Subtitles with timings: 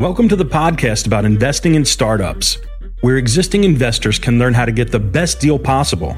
[0.00, 2.56] Welcome to the podcast about investing in startups,
[3.02, 6.16] where existing investors can learn how to get the best deal possible.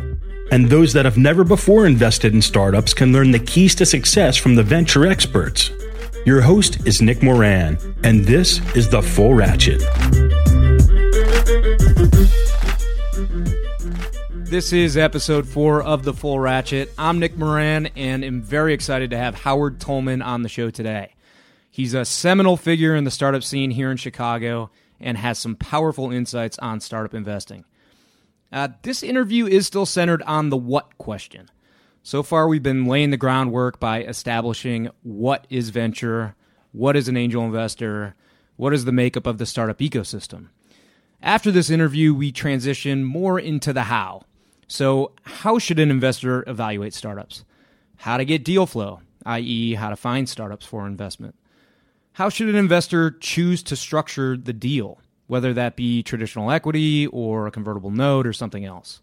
[0.52, 4.36] And those that have never before invested in startups can learn the keys to success
[4.36, 5.72] from the venture experts.
[6.24, 9.80] Your host is Nick Moran, and this is The Full Ratchet.
[14.48, 16.92] This is episode four of The Full Ratchet.
[16.96, 21.14] I'm Nick Moran, and am very excited to have Howard Tullman on the show today.
[21.72, 26.12] He's a seminal figure in the startup scene here in Chicago and has some powerful
[26.12, 27.64] insights on startup investing.
[28.52, 31.50] Uh, this interview is still centered on the what question.
[32.02, 36.34] So far, we've been laying the groundwork by establishing what is venture,
[36.72, 38.16] what is an angel investor,
[38.56, 40.48] what is the makeup of the startup ecosystem.
[41.22, 44.24] After this interview, we transition more into the how.
[44.66, 47.46] So, how should an investor evaluate startups?
[47.96, 51.34] How to get deal flow, i.e., how to find startups for investment
[52.12, 57.46] how should an investor choose to structure the deal, whether that be traditional equity or
[57.46, 59.00] a convertible note or something else?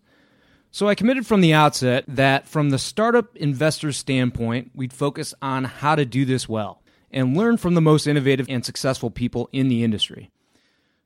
[0.72, 5.64] So I committed from the outset that from the startup investor's standpoint, we'd focus on
[5.64, 9.68] how to do this well and learn from the most innovative and successful people in
[9.68, 10.30] the industry.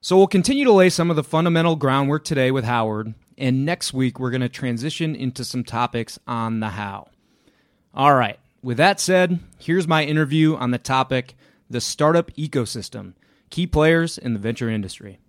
[0.01, 3.93] So we'll continue to lay some of the fundamental groundwork today with Howard, and next
[3.93, 7.07] week we're going to transition into some topics on the how.
[7.93, 11.35] All right, with that said, here's my interview on the topic
[11.73, 13.13] the startup ecosystem,
[13.49, 15.19] key players in the venture industry.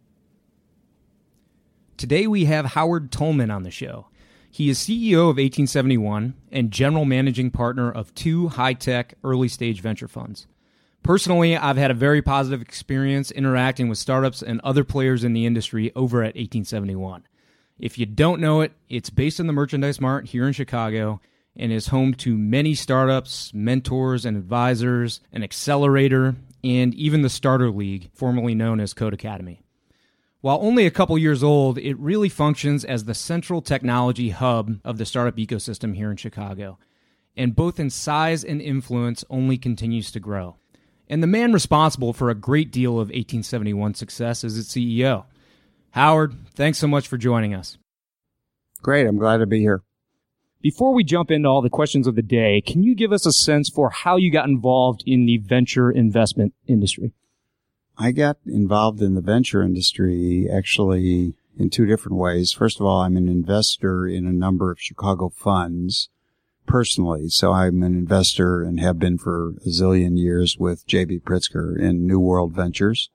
[1.96, 4.08] Today we have Howard Tullman on the show.
[4.50, 9.80] He is CEO of 1871 and general managing partner of two high tech early stage
[9.80, 10.46] venture funds.
[11.02, 15.46] Personally, I've had a very positive experience interacting with startups and other players in the
[15.46, 17.26] industry over at 1871.
[17.78, 21.20] If you don't know it, it's based in the Merchandise Mart here in Chicago
[21.56, 27.70] and is home to many startups, mentors, and advisors, an accelerator, and even the Starter
[27.70, 29.60] League, formerly known as Code Academy.
[30.40, 34.98] While only a couple years old, it really functions as the central technology hub of
[34.98, 36.78] the startup ecosystem here in Chicago,
[37.36, 40.56] and both in size and influence only continues to grow.
[41.08, 45.24] And the man responsible for a great deal of 1871 success is its CEO.
[45.92, 47.78] Howard, thanks so much for joining us.
[48.82, 49.82] Great, I'm glad to be here.
[50.64, 53.32] Before we jump into all the questions of the day, can you give us a
[53.32, 57.12] sense for how you got involved in the venture investment industry?
[57.98, 62.52] I got involved in the venture industry actually in two different ways.
[62.52, 66.08] First of all, I'm an investor in a number of Chicago funds
[66.66, 67.28] personally.
[67.28, 72.06] So I'm an investor and have been for a zillion years with JB Pritzker in
[72.06, 73.10] New World Ventures.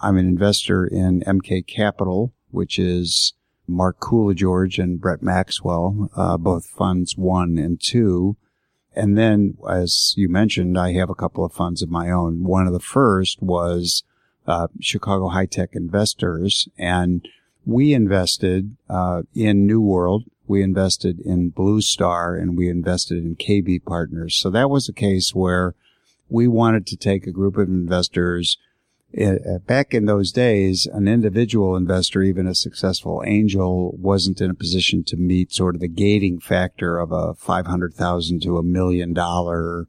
[0.00, 3.34] I'm an investor in MK Capital, which is
[3.68, 8.36] Mark Koulogeorge and Brett Maxwell, uh, both funds one and two.
[8.94, 12.44] And then, as you mentioned, I have a couple of funds of my own.
[12.44, 14.02] One of the first was
[14.46, 17.28] uh, Chicago High Tech Investors, and
[17.64, 20.24] we invested uh, in New World.
[20.46, 24.34] We invested in Blue Star, and we invested in KB Partners.
[24.34, 25.74] So that was a case where
[26.30, 28.58] we wanted to take a group of investors
[29.16, 34.54] uh, back in those days, an individual investor, even a successful angel, wasn't in a
[34.54, 38.62] position to meet sort of the gating factor of a five hundred thousand to a
[38.62, 39.86] million dollar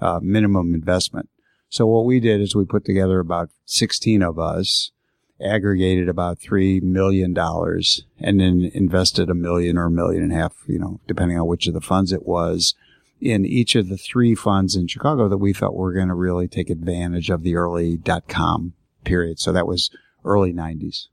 [0.00, 1.28] uh, minimum investment.
[1.68, 4.92] So what we did is we put together about sixteen of us,
[5.40, 10.36] aggregated about three million dollars, and then invested a million or a million and a
[10.36, 12.74] half, you know, depending on which of the funds it was
[13.20, 16.48] in each of the three funds in Chicago that we thought were going to really
[16.48, 19.38] take advantage of the early dot com period.
[19.38, 19.90] So that was
[20.24, 21.06] early 90s.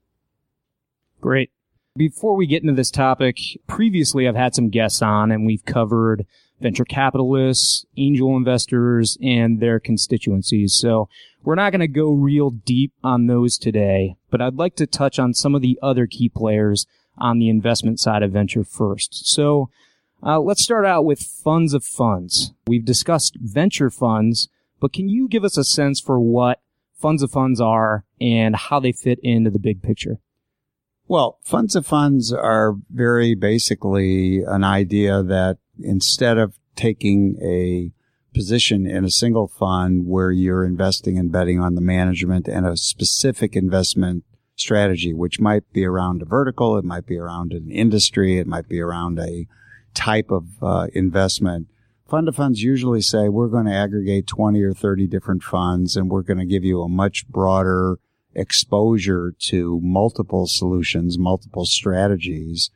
[1.20, 1.50] Great.
[1.96, 6.26] Before we get into this topic, previously I've had some guests on and we've covered
[6.60, 10.74] venture capitalists, angel investors, and their constituencies.
[10.74, 11.08] So
[11.42, 15.18] we're not going to go real deep on those today, but I'd like to touch
[15.18, 19.28] on some of the other key players on the investment side of venture first.
[19.28, 19.70] So
[20.22, 22.52] uh, let's start out with funds of funds.
[22.66, 24.48] We've discussed venture funds,
[24.80, 26.60] but can you give us a sense for what
[26.94, 30.18] funds of funds are and how they fit into the big picture?
[31.06, 37.92] Well, funds of funds are very basically an idea that instead of taking a
[38.34, 42.76] position in a single fund where you're investing and betting on the management and a
[42.76, 44.24] specific investment
[44.54, 48.68] strategy, which might be around a vertical, it might be around an industry, it might
[48.68, 49.46] be around a
[49.98, 51.66] type of uh, investment.
[52.06, 56.08] Fund of funds usually say we're going to aggregate 20 or 30 different funds and
[56.08, 57.98] we're going to give you a much broader
[58.32, 62.70] exposure to multiple solutions, multiple strategies.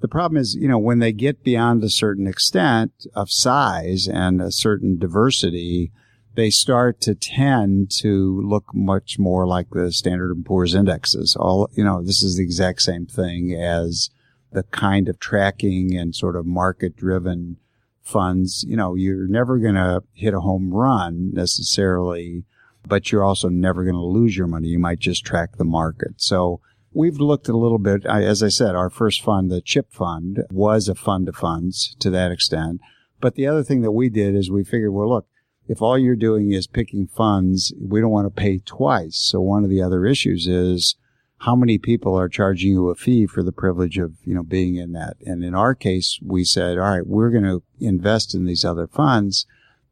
[0.00, 4.42] The problem is, you know, when they get beyond a certain extent of size and
[4.42, 5.92] a certain diversity,
[6.34, 11.36] they start to tend to look much more like the Standard & Poor's indexes.
[11.38, 14.10] All, you know, this is the exact same thing as
[14.54, 17.58] the kind of tracking and sort of market driven
[18.02, 18.64] funds.
[18.66, 22.44] You know, you're never going to hit a home run necessarily,
[22.86, 24.68] but you're also never going to lose your money.
[24.68, 26.14] You might just track the market.
[26.16, 26.60] So
[26.92, 28.06] we've looked a little bit.
[28.06, 32.10] As I said, our first fund, the CHIP fund was a fund of funds to
[32.10, 32.80] that extent.
[33.20, 35.26] But the other thing that we did is we figured, well, look,
[35.66, 39.16] if all you're doing is picking funds, we don't want to pay twice.
[39.16, 40.96] So one of the other issues is
[41.44, 44.76] how many people are charging you a fee for the privilege of, you know, being
[44.76, 45.14] in that.
[45.26, 48.86] And in our case, we said, all right, we're going to invest in these other
[48.86, 49.44] funds,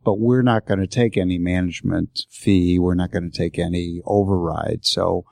[0.03, 2.79] but we're not going to take any management fee.
[2.79, 4.87] We're not going to take any override.
[4.87, 5.27] So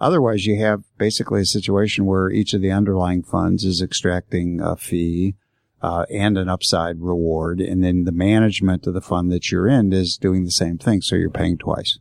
[0.00, 4.76] otherwise you have basically a situation where each of the underlying funds is extracting a
[4.76, 5.34] fee
[5.82, 7.60] uh, and an upside reward.
[7.60, 11.02] And then the management of the fund that you're in is doing the same thing.
[11.02, 11.98] So you're paying twice.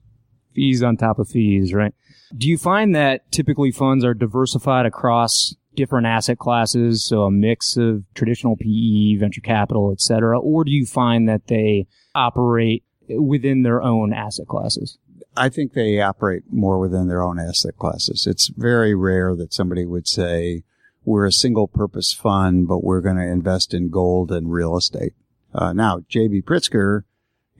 [0.53, 1.93] Fees on top of fees, right?
[2.35, 7.77] Do you find that typically funds are diversified across different asset classes, so a mix
[7.77, 13.63] of traditional PE, venture capital, et cetera, or do you find that they operate within
[13.63, 14.97] their own asset classes?
[15.37, 18.25] I think they operate more within their own asset classes.
[18.25, 20.63] It's very rare that somebody would say,
[21.03, 25.13] we're a single purpose fund, but we're going to invest in gold and real estate.
[25.53, 27.03] Uh, now, JB Pritzker,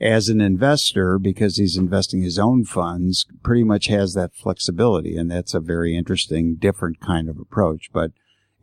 [0.00, 5.16] as an investor, because he's investing his own funds, pretty much has that flexibility.
[5.16, 7.90] And that's a very interesting, different kind of approach.
[7.92, 8.12] But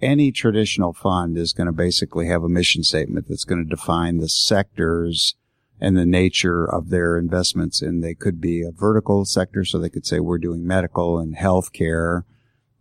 [0.02, 4.18] any traditional fund is going to basically have a mission statement that's going to define
[4.18, 5.36] the sectors
[5.80, 7.82] and the nature of their investments.
[7.82, 9.66] And they could be a vertical sector.
[9.66, 12.24] So they could say we're doing medical and healthcare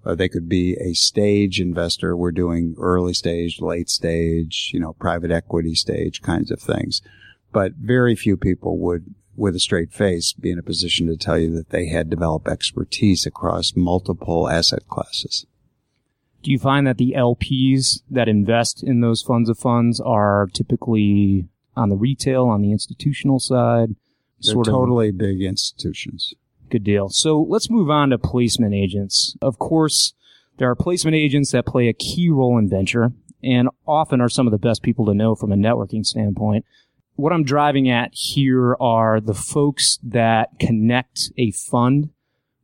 [0.04, 2.16] uh, they could be a stage investor.
[2.16, 7.02] We're doing early stage, late stage, you know, private equity stage kinds of things.
[7.52, 11.38] But very few people would, with a straight face, be in a position to tell
[11.38, 15.46] you that they had developed expertise across multiple asset classes.
[16.42, 21.48] Do you find that the LPs that invest in those funds of funds are typically
[21.76, 23.94] on the retail, on the institutional side?
[24.40, 26.34] They're sort totally of, big institutions.
[26.68, 27.10] Good deal.
[27.10, 29.36] So let's move on to placement agents.
[29.40, 30.14] Of course,
[30.58, 33.12] there are placement agents that play a key role in venture
[33.42, 36.64] and often are some of the best people to know from a networking standpoint.
[37.16, 42.10] What I'm driving at here are the folks that connect a fund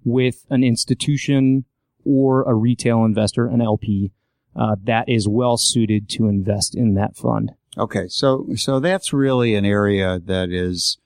[0.05, 1.65] with an institution
[2.05, 4.13] or a retail investor, an LP,
[4.57, 7.53] uh, that is well suited to invest in that fund.
[7.77, 10.99] Okay, so so that's really an area that is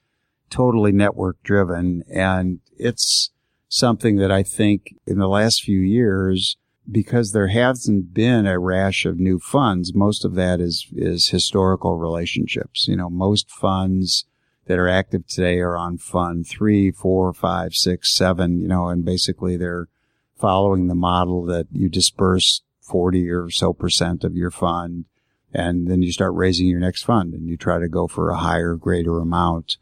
[0.49, 2.05] totally network driven.
[2.09, 3.31] And it's
[3.69, 6.57] something that I think in the last few years,
[6.93, 11.97] because there hasn't been a rash of new funds, most of that is, is historical
[11.97, 12.87] relationships.
[12.87, 14.27] You know, most funds
[14.67, 19.05] that are active today are on fund three, four, five, six, seven, you know, and
[19.05, 19.89] basically they're
[20.37, 25.07] following the model that you disperse 40 or so percent of your fund
[25.55, 28.39] and then you start raising your next fund and you try to go for a
[28.39, 29.77] higher, greater amount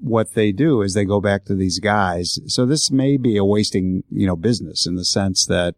[0.00, 2.38] what they do is they go back to these guys.
[2.46, 5.74] So this may be a wasting, you know, business in the sense that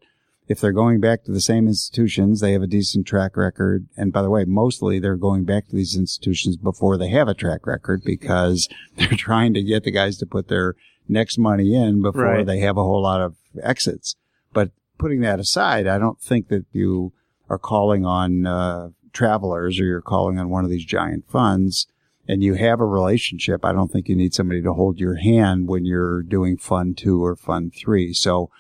[0.50, 3.86] if they're going back to the same institutions, they have a decent track record.
[3.96, 7.34] And by the way, mostly they're going back to these institutions before they have a
[7.34, 10.74] track record because they're trying to get the guys to put their
[11.08, 12.46] next money in before right.
[12.46, 14.16] they have a whole lot of exits.
[14.52, 17.12] But putting that aside, I don't think that you
[17.48, 21.86] are calling on, uh, travelers or you're calling on one of these giant funds
[22.26, 25.68] and you have a relationship, I don't think you need somebody to hold your hand
[25.68, 28.12] when you're doing fund two or fund three.
[28.12, 28.50] So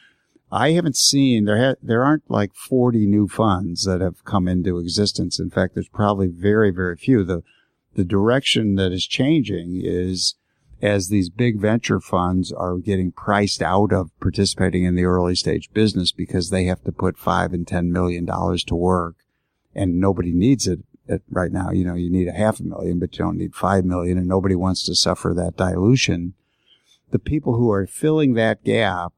[0.52, 4.78] I haven't seen there ha- there aren't like 40 new funds that have come into
[4.78, 5.38] existence.
[5.38, 7.24] In fact, there's probably very very few.
[7.24, 7.42] The
[7.94, 10.34] the direction that is changing is
[10.82, 15.70] as these big venture funds are getting priced out of participating in the early stage
[15.72, 19.16] business because they have to put five and ten million dollars to work
[19.74, 20.80] and nobody needs it
[21.30, 23.84] right now, you know, you need a half a million, but you don't need five
[23.84, 26.34] million and nobody wants to suffer that dilution.
[27.10, 29.12] The people who are filling that gap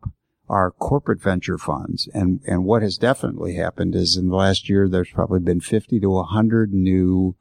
[0.52, 2.08] are corporate venture funds.
[2.14, 5.98] And, and what has definitely happened is in the last year, there's probably been 50
[5.98, 7.34] to 100 new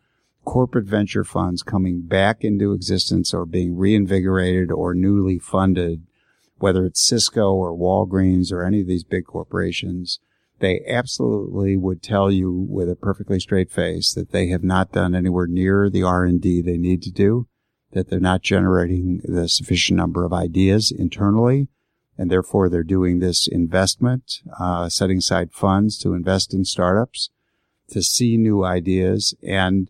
[0.45, 6.07] corporate venture funds coming back into existence or being reinvigorated or newly funded
[6.61, 10.19] whether it's Cisco or Walgreens or any of these big corporations,
[10.59, 15.15] they absolutely would tell you with a perfectly straight face that they have not done
[15.15, 17.47] anywhere near the R&D they need to do,
[17.93, 21.67] that they're not generating the sufficient number of ideas internally,
[22.21, 27.31] and therefore they're doing this investment, uh, setting aside funds to invest in startups,
[27.89, 29.33] to see new ideas.
[29.41, 29.89] And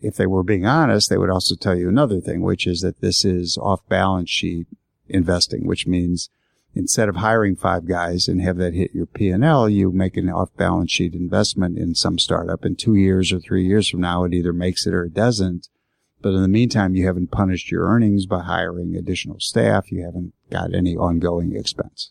[0.00, 3.00] if they were being honest, they would also tell you another thing, which is that
[3.00, 4.68] this is off balance sheet
[5.08, 6.30] investing, which means
[6.76, 10.92] instead of hiring five guys and have that hit your P&L, you make an off-balance
[10.92, 12.64] sheet investment in some startup.
[12.64, 15.68] In two years or three years from now, it either makes it or it doesn't.
[16.20, 19.92] But in the meantime, you haven't punished your earnings by hiring additional staff.
[19.92, 22.10] You haven't got any ongoing expense.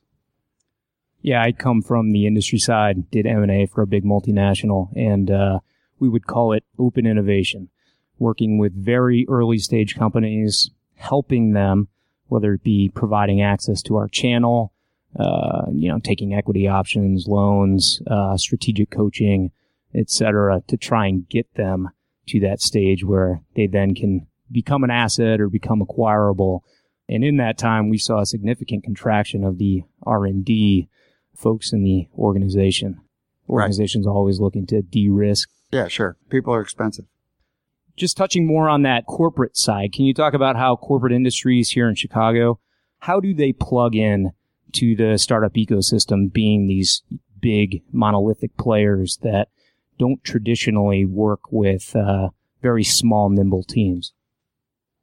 [1.21, 5.59] Yeah, I come from the industry side, did M&A for a big multinational, and uh,
[5.99, 7.69] we would call it open innovation,
[8.17, 11.89] working with very early stage companies, helping them
[12.27, 14.71] whether it be providing access to our channel,
[15.19, 19.51] uh, you know, taking equity options, loans, uh, strategic coaching,
[19.95, 21.89] etc., to try and get them
[22.27, 26.63] to that stage where they then can become an asset or become acquirable.
[27.09, 30.89] And in that time, we saw a significant contraction of the R&D
[31.35, 32.99] folks in the organization.
[33.49, 34.11] Organizations right.
[34.11, 35.49] always looking to de-risk.
[35.71, 36.17] Yeah, sure.
[36.29, 37.05] People are expensive
[37.97, 41.89] just touching more on that corporate side, can you talk about how corporate industries here
[41.89, 42.59] in Chicago,
[42.99, 44.31] how do they plug in
[44.73, 47.01] to the startup ecosystem being these
[47.41, 49.49] big monolithic players that
[49.97, 52.29] don't traditionally work with uh,
[52.61, 54.13] very small, nimble teams?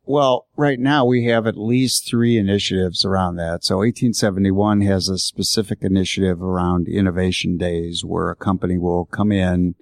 [0.07, 3.65] Well, right now we have at least three initiatives around that.
[3.65, 9.77] So 1871 has a specific initiative around innovation days where a company will come in,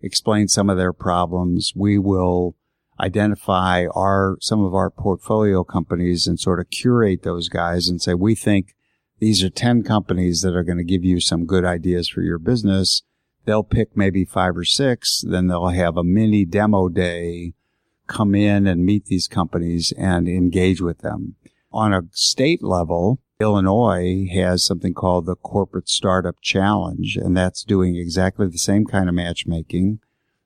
[0.00, 1.72] explain some of their problems.
[1.74, 2.54] We will
[3.00, 8.14] identify our, some of our portfolio companies and sort of curate those guys and say,
[8.14, 8.76] we think
[9.18, 12.38] these are 10 companies that are going to give you some good ideas for your
[12.38, 13.02] business.
[13.44, 15.22] They'll pick maybe five or six.
[15.26, 17.54] Then they'll have a mini demo day,
[18.06, 21.36] come in and meet these companies and engage with them.
[21.72, 27.96] On a state level, Illinois has something called the Corporate Startup Challenge, and that's doing
[27.96, 29.98] exactly the same kind of matchmaking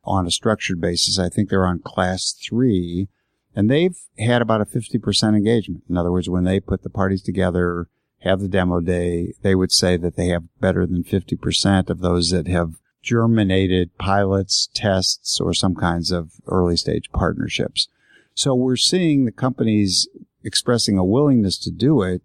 [0.05, 1.19] on a structured basis.
[1.19, 3.09] I think they're on class three,
[3.55, 5.85] and they've had about a 50% engagement.
[5.89, 7.89] In other words, when they put the parties together,
[8.21, 12.31] have the demo day, they would say that they have better than 50% of those
[12.31, 12.75] that have
[13.09, 17.89] germinated pilots, tests, or some kinds of early stage partnerships.
[18.35, 20.09] So we're seeing the companies
[20.45, 22.23] expressing a willingness to do it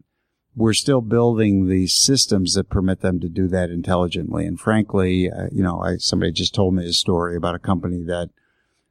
[0.56, 4.46] we're still building the systems that permit them to do that intelligently.
[4.46, 8.04] And frankly, uh, you know, I, somebody just told me a story about a company
[8.04, 8.30] that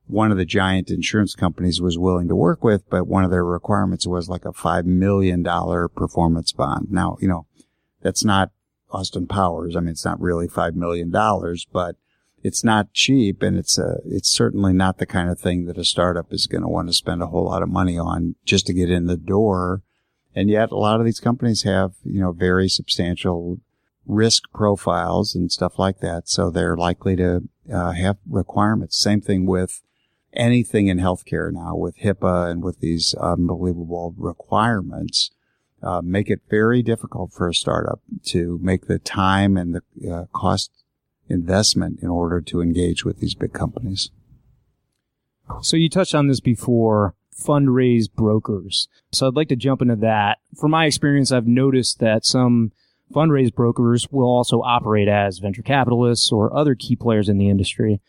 [0.06, 3.44] one of the giant insurance companies was willing to work with, but one of their
[3.44, 6.88] requirements was like a five million dollar performance bond.
[6.90, 7.46] Now, you know,
[8.02, 8.50] that's not
[8.92, 9.76] Austin Powers.
[9.76, 11.96] I mean, it's not really five million dollars, but
[12.42, 15.84] it's not cheap and it's a, it's certainly not the kind of thing that a
[15.84, 18.74] startup is going to want to spend a whole lot of money on just to
[18.74, 19.82] get in the door
[20.34, 23.60] and yet a lot of these companies have, you know, very substantial
[24.06, 26.28] risk profiles and stuff like that.
[26.28, 28.98] So they're likely to uh, have requirements.
[28.98, 29.82] Same thing with
[30.32, 35.30] anything in healthcare now with HIPAA and with these unbelievable requirements.
[35.82, 40.24] Uh, make it very difficult for a startup to make the time and the uh,
[40.32, 40.70] cost
[41.28, 44.10] investment in order to engage with these big companies.
[45.60, 48.88] So you touched on this before fundraise brokers.
[49.10, 50.38] So I'd like to jump into that.
[50.58, 52.72] From my experience, I've noticed that some
[53.12, 58.00] fundraise brokers will also operate as venture capitalists or other key players in the industry.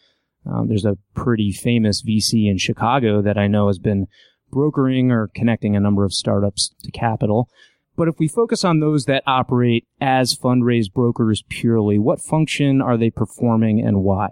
[0.45, 4.07] Um, there's a pretty famous VC in Chicago that I know has been
[4.53, 7.49] brokering or connecting a number of startups to capital.
[7.95, 12.97] But if we focus on those that operate as fundraise brokers purely, what function are
[12.97, 14.29] they performing and why?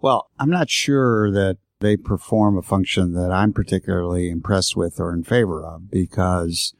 [0.00, 5.12] Well, I'm not sure that they perform a function that I'm particularly impressed with or
[5.12, 6.74] in favor of because,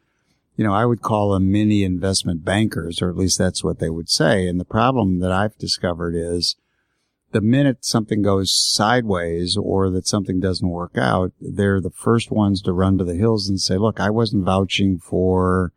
[0.57, 3.91] you know, I would call them mini investment bankers, or at least that's what they
[3.91, 4.47] would say.
[4.47, 6.57] And the problem that I've discovered is
[7.33, 12.63] the minute something goes sideways or that something doesn't work out, they're the first ones
[12.63, 15.73] to run to the hills and say, look, I wasn't vouching for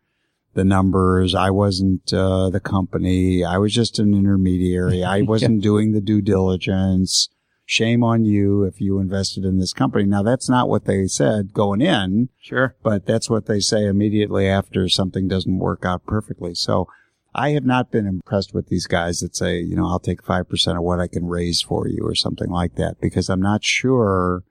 [0.54, 1.36] the numbers.
[1.36, 3.44] I wasn't uh, the company.
[3.44, 5.04] I was just an intermediary.
[5.04, 5.64] I wasn't yeah.
[5.64, 7.30] doing the due diligence
[7.66, 10.04] shame on you if you invested in this company.
[10.04, 12.30] Now that's not what they said going in.
[12.42, 12.76] Sure.
[12.84, 16.54] But that's what they say immediately after something doesn't work out perfectly.
[16.54, 16.88] So
[17.34, 20.78] I have not been impressed with these guys that say, you know, I'll take 5%
[20.78, 24.44] of what I can raise for you or something like that because I'm not sure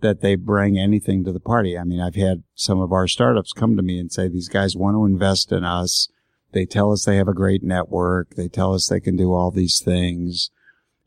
[0.00, 1.78] that they bring anything to the party.
[1.78, 4.76] I mean, I've had some of our startups come to me and say, these guys
[4.76, 6.08] want to invest in us.
[6.52, 8.34] They tell us they have a great network.
[8.34, 10.50] They tell us they can do all these things.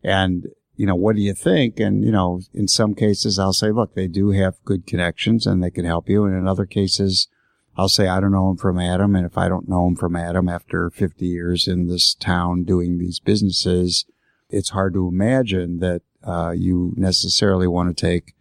[0.04, 1.80] And, you know, what do you think?
[1.80, 5.64] And, you know, in some cases, I'll say, look, they do have good connections and
[5.64, 6.26] they can help you.
[6.26, 7.28] And in other cases,
[7.76, 9.16] I'll say, I don't know him from Adam.
[9.16, 12.98] And if I don't know him from Adam after 50 years in this town doing
[12.98, 14.06] these businesses,
[14.50, 18.36] it's hard to imagine that uh, you necessarily want to take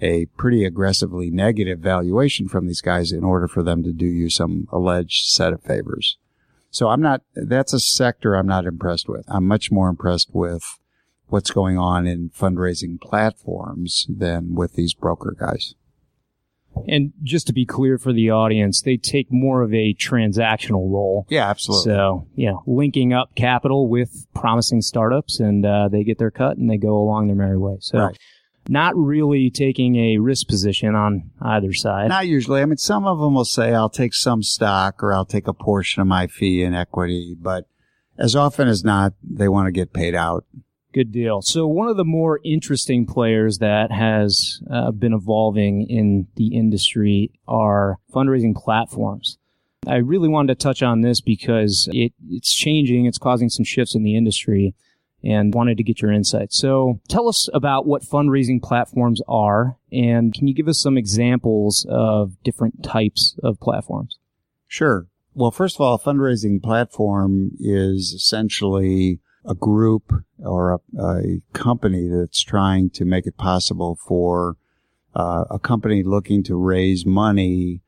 [0.00, 4.28] a pretty aggressively negative valuation from these guys in order for them to do you
[4.28, 6.18] some alleged set of favors.
[6.70, 9.24] So I'm not, that's a sector I'm not impressed with.
[9.28, 10.78] I'm much more impressed with
[11.28, 15.74] what's going on in fundraising platforms than with these broker guys.
[16.88, 21.26] And just to be clear for the audience, they take more of a transactional role.
[21.30, 21.84] Yeah, absolutely.
[21.92, 26.68] So, yeah, linking up capital with promising startups and uh, they get their cut and
[26.70, 27.76] they go along their merry way.
[27.80, 28.18] So, Right.
[28.68, 32.08] not really taking a risk position on either side.
[32.08, 32.60] Not usually.
[32.60, 35.52] I mean, some of them will say, I'll take some stock or I'll take a
[35.54, 37.66] portion of my fee in equity, but
[38.18, 40.44] as often as not, they want to get paid out.
[40.94, 41.42] Good deal.
[41.42, 47.32] So one of the more interesting players that has uh, been evolving in the industry
[47.48, 49.38] are fundraising platforms.
[49.88, 53.06] I really wanted to touch on this because it, it's changing.
[53.06, 54.76] It's causing some shifts in the industry
[55.24, 56.52] and wanted to get your insight.
[56.52, 61.84] So tell us about what fundraising platforms are and can you give us some examples
[61.90, 64.18] of different types of platforms?
[64.68, 65.08] Sure.
[65.34, 72.08] Well, first of all, a fundraising platform is essentially a group or a, a company
[72.08, 74.56] that's trying to make it possible for
[75.14, 77.80] uh, a company looking to raise money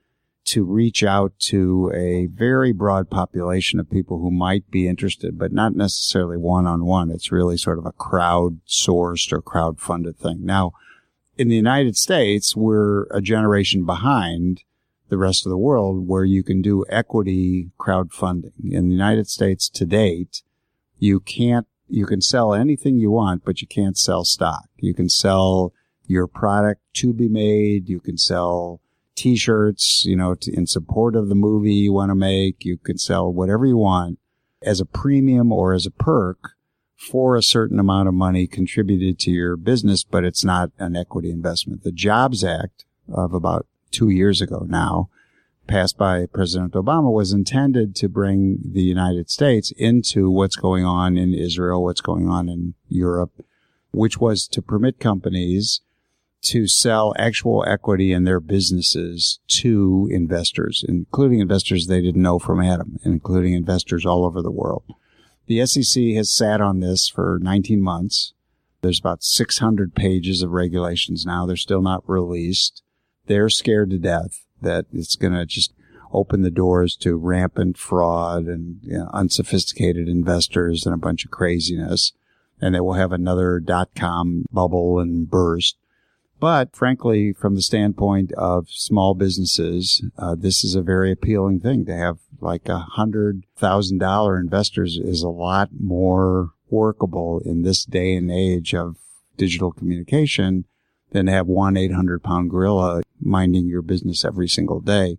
[0.44, 5.52] to reach out to a very broad population of people who might be interested, but
[5.52, 7.10] not necessarily one on one.
[7.10, 10.44] It's really sort of a crowd sourced or crowd funded thing.
[10.44, 10.72] Now,
[11.36, 14.62] in the United States, we're a generation behind
[15.08, 18.52] the rest of the world where you can do equity crowdfunding.
[18.62, 20.42] In the United States to date,
[20.98, 24.68] you can't, you can sell anything you want, but you can't sell stock.
[24.76, 25.72] You can sell
[26.06, 27.88] your product to be made.
[27.88, 28.80] You can sell
[29.14, 32.64] t-shirts, you know, to, in support of the movie you want to make.
[32.64, 34.18] You can sell whatever you want
[34.62, 36.52] as a premium or as a perk
[36.96, 41.30] for a certain amount of money contributed to your business, but it's not an equity
[41.30, 41.82] investment.
[41.82, 45.10] The Jobs Act of about two years ago now,
[45.66, 51.16] passed by President Obama, was intended to bring the United States into what's going on
[51.16, 53.44] in Israel, what's going on in Europe,
[53.92, 55.80] which was to permit companies
[56.42, 62.62] to sell actual equity in their businesses to investors, including investors they didn't know from
[62.62, 64.84] Adam, including investors all over the world.
[65.46, 68.32] The SEC has sat on this for 19 months.
[68.80, 71.46] There's about 600 pages of regulations now.
[71.46, 72.82] They're still not released.
[73.26, 75.72] They're scared to death that it's going to just
[76.12, 81.30] open the doors to rampant fraud and you know, unsophisticated investors and a bunch of
[81.30, 82.12] craziness.
[82.60, 85.76] And they will have another dot com bubble and burst.
[86.38, 91.84] But frankly, from the standpoint of small businesses, uh, this is a very appealing thing
[91.86, 97.84] to have like a hundred thousand dollar investors is a lot more workable in this
[97.84, 98.96] day and age of
[99.36, 100.64] digital communication
[101.10, 105.18] than have one 800 pound gorilla minding your business every single day.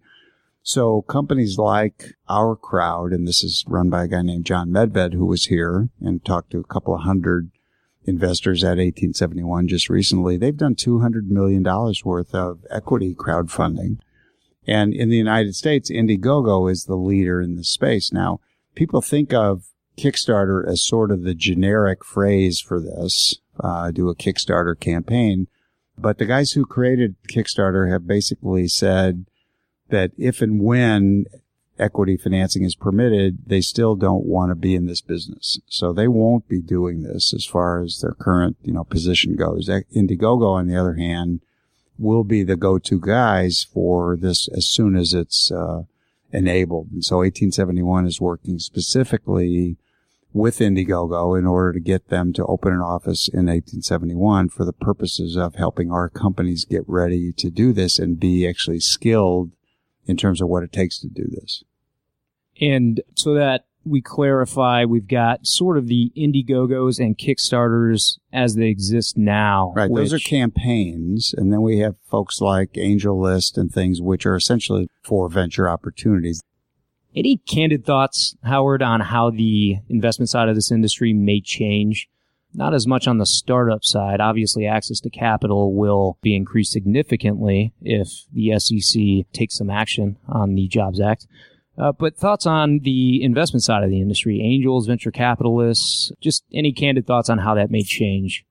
[0.63, 5.25] So companies like OurCrowd, and this is run by a guy named Jon Medved who
[5.25, 7.51] was here and talked to a couple of hundred
[8.07, 10.37] investors at 1871 just recently.
[10.37, 11.63] They've done $200 million
[12.03, 13.99] worth of equity crowdfunding.
[14.65, 18.11] And in the United States, Indiegogo is the leader in this space.
[18.11, 18.41] Now,
[18.75, 19.63] people think of
[19.97, 25.47] Kickstarter as sort of the generic phrase for this, uh, do a Kickstarter campaign.
[25.97, 29.25] But the guys who created Kickstarter have basically said
[29.89, 31.25] that if and when
[31.79, 35.59] equity financing is permitted, they still don't want to be in this business.
[35.67, 39.69] So they won't be doing this as far as their current, you know, position goes.
[39.69, 41.41] Indiegogo, on the other hand,
[41.97, 45.83] will be the go-to guys for this as soon as it's uh,
[46.31, 46.89] enabled.
[46.91, 49.77] And so 1871 is working specifically
[50.33, 54.73] with Indiegogo in order to get them to open an office in 1871 for the
[54.73, 59.51] purposes of helping our companies get ready to do this and be actually skilled
[60.05, 61.63] in terms of what it takes to do this.
[62.59, 68.67] And so that we clarify, we've got sort of the Indiegogos and Kickstarters as they
[68.67, 69.73] exist now.
[69.75, 69.89] Right.
[69.93, 71.33] Those are campaigns.
[71.35, 76.41] And then we have folks like AngelList and things which are essentially for venture opportunities.
[77.17, 82.07] Any candid thoughts, Howard, on how the investment side of this industry may change
[82.53, 84.21] not as much on the startup side.
[84.21, 90.55] Obviously, access to capital will be increased significantly if the SEC takes some action on
[90.55, 91.27] the Jobs Act.
[91.77, 96.71] Uh, but thoughts on the investment side of the industry, angels, venture capitalists, just any
[96.71, 98.45] candid thoughts on how that may change?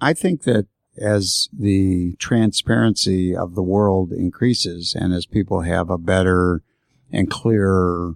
[0.00, 5.98] I think that as the transparency of the world increases and as people have a
[5.98, 6.62] better
[7.12, 8.14] and clearer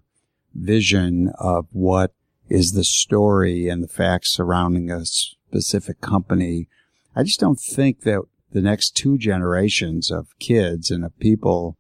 [0.55, 2.13] vision of what
[2.49, 6.69] is the story and the facts surrounding a specific company,
[7.15, 8.23] I just don't think that
[8.53, 11.77] the next two generations of kids and of people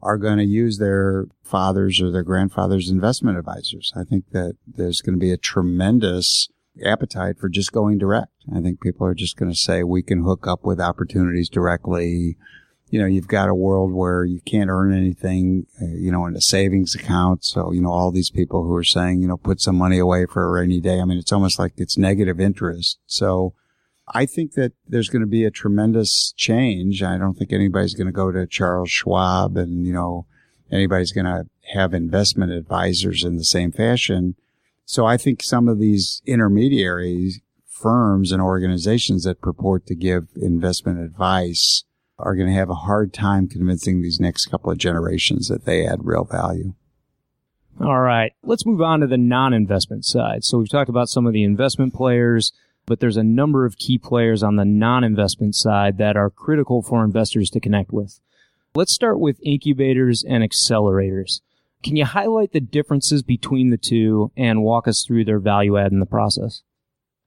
[0.00, 3.92] are going to use their fathers or their grandfathers investment advisors.
[3.96, 6.48] I think that there's going to be a tremendous
[6.84, 8.32] appetite for just going direct.
[8.54, 12.36] I think people are just going to say we can hook up with opportunities directly.
[12.90, 16.36] You know, you've got a world where you can't earn anything, uh, you know, in
[16.36, 17.44] a savings account.
[17.44, 20.26] So, you know, all these people who are saying, you know, put some money away
[20.26, 21.00] for a rainy day.
[21.00, 22.98] I mean, it's almost like it's negative interest.
[23.06, 23.54] So
[24.14, 27.02] I think that there's going to be a tremendous change.
[27.02, 30.26] I don't think anybody's going to go to Charles Schwab and, you know,
[30.72, 34.34] anybody's going to have investment advisors in the same fashion.
[34.86, 40.98] So I think some of these intermediaries, firms and organizations that purport to give investment
[40.98, 41.84] advice
[42.18, 45.86] are going to have a hard time convincing these next couple of generations that they
[45.86, 46.74] add real value.
[47.80, 48.32] All right.
[48.42, 50.42] Let's move on to the non-investment side.
[50.44, 52.52] So we've talked about some of the investment players,
[52.86, 57.04] but there's a number of key players on the non-investment side that are critical for
[57.04, 58.18] investors to connect with.
[58.74, 61.40] Let's start with incubators and accelerators.
[61.84, 65.92] Can you highlight the differences between the two and walk us through their value add
[65.92, 66.62] in the process?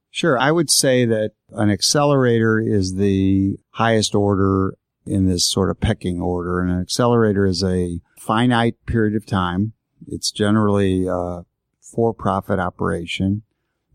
[0.10, 0.38] Sure.
[0.38, 6.22] I would say that an accelerator is the highest order in this sort of pecking
[6.22, 6.62] order.
[6.62, 9.74] And an accelerator is a finite period of time.
[10.08, 11.46] It's generally a
[11.92, 13.44] for profit operation.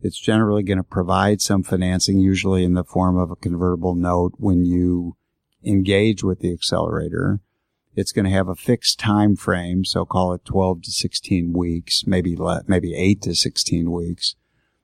[0.02, 4.34] It's generally going to provide some financing, usually in the form of a convertible note
[4.36, 5.16] when you
[5.64, 7.40] engage with the accelerator.
[7.94, 12.06] It's going to have a fixed time frame, so call it 12 to 16 weeks,
[12.06, 14.36] maybe maybe 8 to 16 weeks.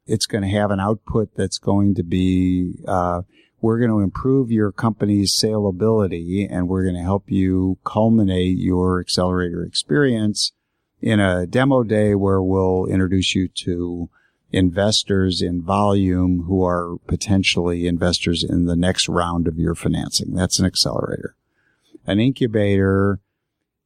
[0.06, 3.22] It's going to have an output that's going to be uh,
[3.62, 9.00] we're going to improve your company's saleability and we're going to help you culminate your
[9.00, 10.52] accelerator experience
[11.00, 14.10] in a demo day where we'll introduce you to
[14.50, 20.34] investors in volume who are potentially investors in the next round of your financing.
[20.34, 21.34] That's an accelerator
[22.06, 23.20] an incubator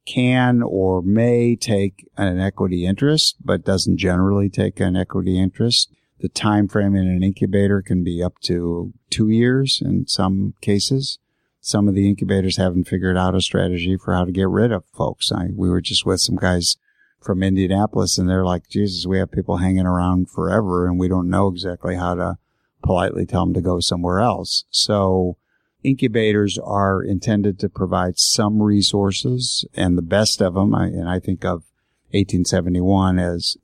[0.05, 5.91] can or may take an equity interest, but doesn't generally take an equity interest.
[6.19, 11.19] The time frame in an incubator can be up to two years in some cases.
[11.61, 14.85] Some of the incubators haven't figured out a strategy for how to get rid of
[14.93, 15.31] folks.
[15.31, 16.77] I, we were just with some guys
[17.21, 21.29] from Indianapolis and they're like, Jesus, we have people hanging around forever and we don't
[21.29, 22.37] know exactly how to
[22.81, 24.63] politely tell them to go somewhere else.
[24.69, 25.37] So
[25.83, 30.73] incubators are intended to provide some resources and the best of them.
[30.73, 31.63] and I think of
[32.11, 33.57] 1871 as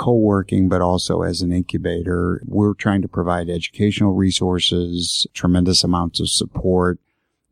[0.00, 2.42] co-working, but also as an incubator.
[2.46, 6.98] We're trying to provide educational resources, tremendous amounts of support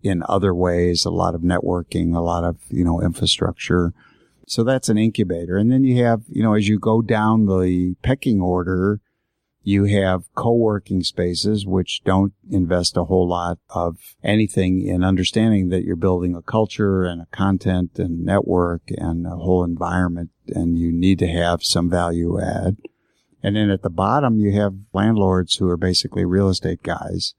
[0.03, 3.93] in other ways, a lot of networking, a lot of, you know, infrastructure.
[4.47, 5.59] So that's an incubator.
[5.59, 9.01] And then you have, you know, as you go down the pecking order,
[9.69, 15.85] you have co-working spaces, which don't invest a whole lot of anything in understanding that
[15.85, 20.31] you're building a culture and a content and network and a whole environment.
[20.49, 22.79] And you need to have some value add.
[23.43, 27.35] And then at the bottom, you have landlords who are basically real estate guys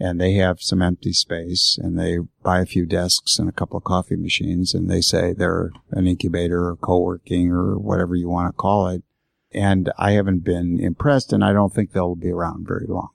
[0.00, 3.76] and they have some empty space and they buy a few desks and a couple
[3.76, 8.48] of coffee machines and they say they're an incubator or co-working or whatever you want
[8.48, 9.04] to call it
[9.52, 13.10] and I haven't been impressed, and I don't think they'll be around very long.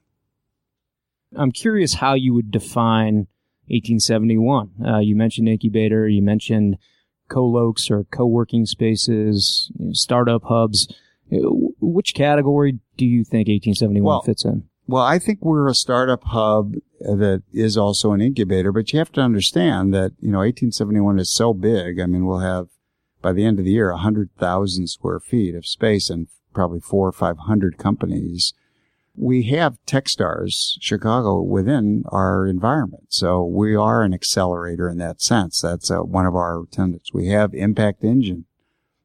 [1.36, 3.28] I'm curious how you would define
[3.68, 4.72] 1871.
[4.86, 6.78] Uh, you mentioned incubator, you mentioned
[7.30, 10.88] co-locs or co-working spaces, you know, startup hubs.
[11.32, 11.38] Uh,
[11.80, 14.64] which category do you think 1871 well, fits in?
[14.86, 19.12] Well, I think we're a startup hub that is also an incubator, but you have
[19.14, 22.00] to understand that, you know, 1871 is so big.
[22.00, 22.68] I mean, we'll have
[23.24, 27.12] by the end of the year, 100,000 square feet of space and probably four or
[27.12, 28.54] 500 companies.
[29.16, 33.06] We have Techstars Chicago within our environment.
[33.10, 35.62] So we are an accelerator in that sense.
[35.62, 37.14] That's uh, one of our tenants.
[37.14, 38.46] We have Impact Engine.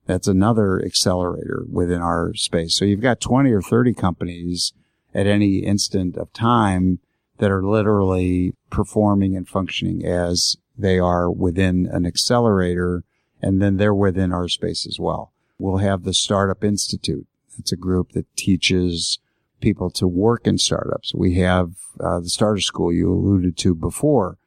[0.07, 2.75] That's another accelerator within our space.
[2.75, 4.73] So you've got 20 or 30 companies
[5.15, 6.99] at any instant of time
[7.39, 13.05] that are literally performing and functioning as they are within an accelerator
[13.41, 15.33] and then they're within our space as well.
[15.59, 17.27] We'll have the Startup Institute.
[17.59, 19.19] It's a group that teaches
[19.61, 21.15] people to work in startups.
[21.15, 24.39] We have uh, the starter school you alluded to before.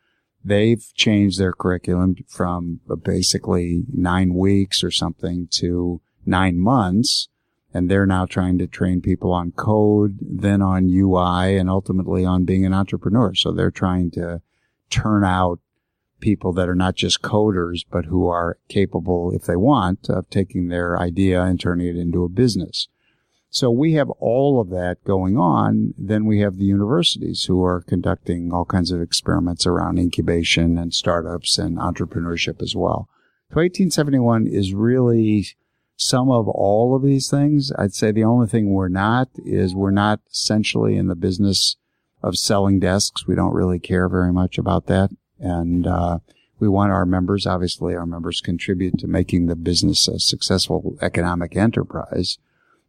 [0.43, 7.27] They've changed their curriculum from basically nine weeks or something to nine months.
[7.73, 12.43] And they're now trying to train people on code, then on UI, and ultimately on
[12.43, 13.33] being an entrepreneur.
[13.33, 14.41] So they're trying to
[14.89, 15.59] turn out
[16.21, 20.67] people that are not just coders, but who are capable, if they want, of taking
[20.67, 22.87] their idea and turning it into a business.
[23.53, 25.93] So we have all of that going on.
[25.97, 30.93] Then we have the universities who are conducting all kinds of experiments around incubation and
[30.93, 33.09] startups and entrepreneurship as well.
[33.49, 35.47] So 1871 is really
[35.97, 37.73] some of all of these things.
[37.77, 41.75] I'd say the only thing we're not is we're not essentially in the business
[42.23, 43.27] of selling desks.
[43.27, 45.09] We don't really care very much about that.
[45.41, 46.19] And, uh,
[46.59, 51.57] we want our members, obviously our members contribute to making the business a successful economic
[51.57, 52.37] enterprise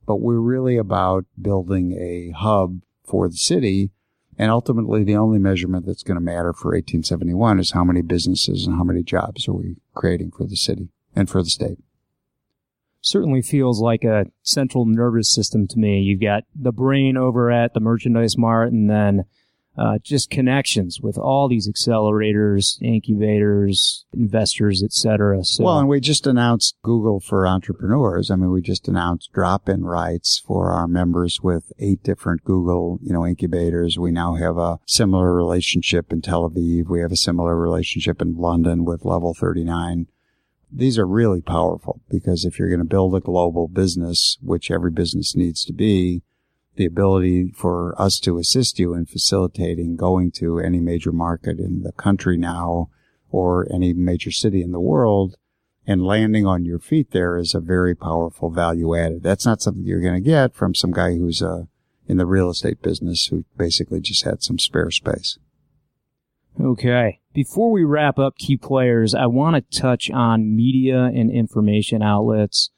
[0.06, 3.90] but we're really about building a hub for the city.
[4.38, 8.66] And ultimately, the only measurement that's going to matter for 1871 is how many businesses
[8.66, 11.78] and how many jobs are we creating for the city and for the state.
[13.02, 16.00] Certainly feels like a central nervous system to me.
[16.00, 19.24] You've got the brain over at the merchandise mart and then
[19.76, 25.44] uh, just connections with all these accelerators, incubators, investors, etc.
[25.44, 28.30] So, well, and we just announced Google for entrepreneurs.
[28.30, 33.12] I mean, we just announced drop-in rights for our members with eight different Google, you
[33.12, 33.98] know, incubators.
[33.98, 36.88] We now have a similar relationship in Tel Aviv.
[36.88, 40.06] We have a similar relationship in London with Level 39
[40.74, 44.90] these are really powerful because if you're going to build a global business, which every
[44.90, 46.22] business needs to be,
[46.76, 51.82] the ability for us to assist you in facilitating going to any major market in
[51.82, 52.88] the country now
[53.30, 55.36] or any major city in the world
[55.86, 59.22] and landing on your feet there is a very powerful value added.
[59.22, 61.64] That's not something you're going to get from some guy who's uh,
[62.06, 65.38] in the real estate business who basically just had some spare space.
[66.60, 67.20] Okay.
[67.32, 72.70] Before we wrap up key players, I want to touch on media and information outlets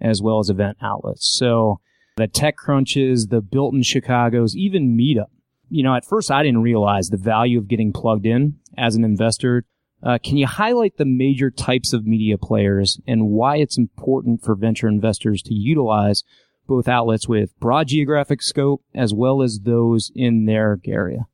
[0.00, 1.26] as well as event outlets.
[1.26, 1.80] So
[2.20, 5.30] the Tech Crunches, the Built in Chicago's, even Meetup.
[5.68, 9.04] You know, at first I didn't realize the value of getting plugged in as an
[9.04, 9.64] investor.
[10.02, 14.54] Uh, can you highlight the major types of media players and why it's important for
[14.54, 16.24] venture investors to utilize
[16.66, 21.26] both outlets with broad geographic scope as well as those in their area?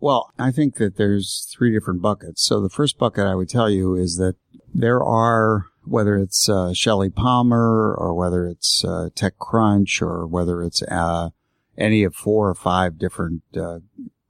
[0.00, 2.42] Well, I think that there's three different buckets.
[2.42, 4.36] So the first bucket I would tell you is that
[4.74, 10.82] there are whether it's uh, Shelly Palmer or whether it's uh, TechCrunch or whether it's
[10.82, 11.30] uh,
[11.76, 13.80] any of four or five different uh,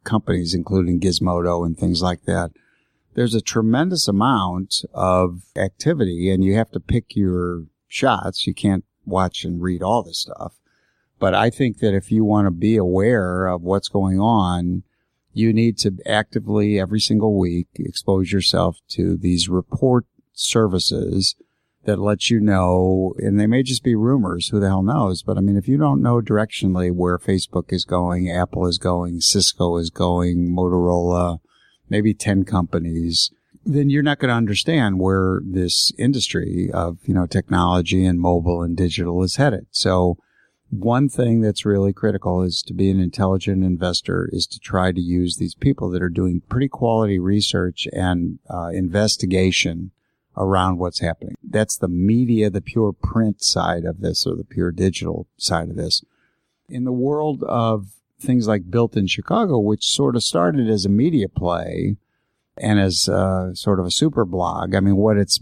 [0.05, 2.53] companies, including Gizmodo and things like that.
[3.14, 8.47] There's a tremendous amount of activity, and you have to pick your shots.
[8.47, 10.55] You can't watch and read all this stuff.
[11.21, 14.83] But I think that if you want to be aware of what's going on,
[15.33, 21.37] you need to actively every single week expose yourself to these report services
[21.85, 25.23] that lets you know, and they may just be rumors, who the hell knows?
[25.23, 29.20] But I mean, if you don't know directionally where Facebook is going, Apple is going,
[29.20, 31.38] Cisco is going, Motorola,
[31.88, 33.31] maybe 10 companies,
[33.64, 38.62] then you're not going to understand where this industry of, you know, technology and mobile
[38.62, 39.66] and digital is headed.
[39.70, 40.18] So
[40.70, 45.01] one thing that's really critical is to be an intelligent investor is to try to
[45.01, 49.92] use these people that are doing pretty quality research and uh, investigation
[50.37, 51.35] around what's happening.
[51.42, 55.77] That's the media, the pure print side of this or the pure digital side of
[55.77, 56.03] this.
[56.68, 60.90] In the world of things like Built in Chicago, which sort of started as a
[60.90, 61.97] media play
[62.57, 65.38] and as uh, sort of a super blog, I mean, what it's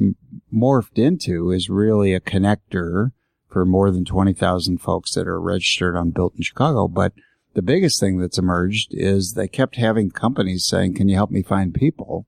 [0.52, 3.12] morphed into is really a connector
[3.48, 6.88] for more than 20,000 folks that are registered on Built in Chicago.
[6.88, 7.12] But
[7.55, 11.42] the biggest thing that's emerged is they kept having companies saying, can you help me
[11.42, 12.26] find people?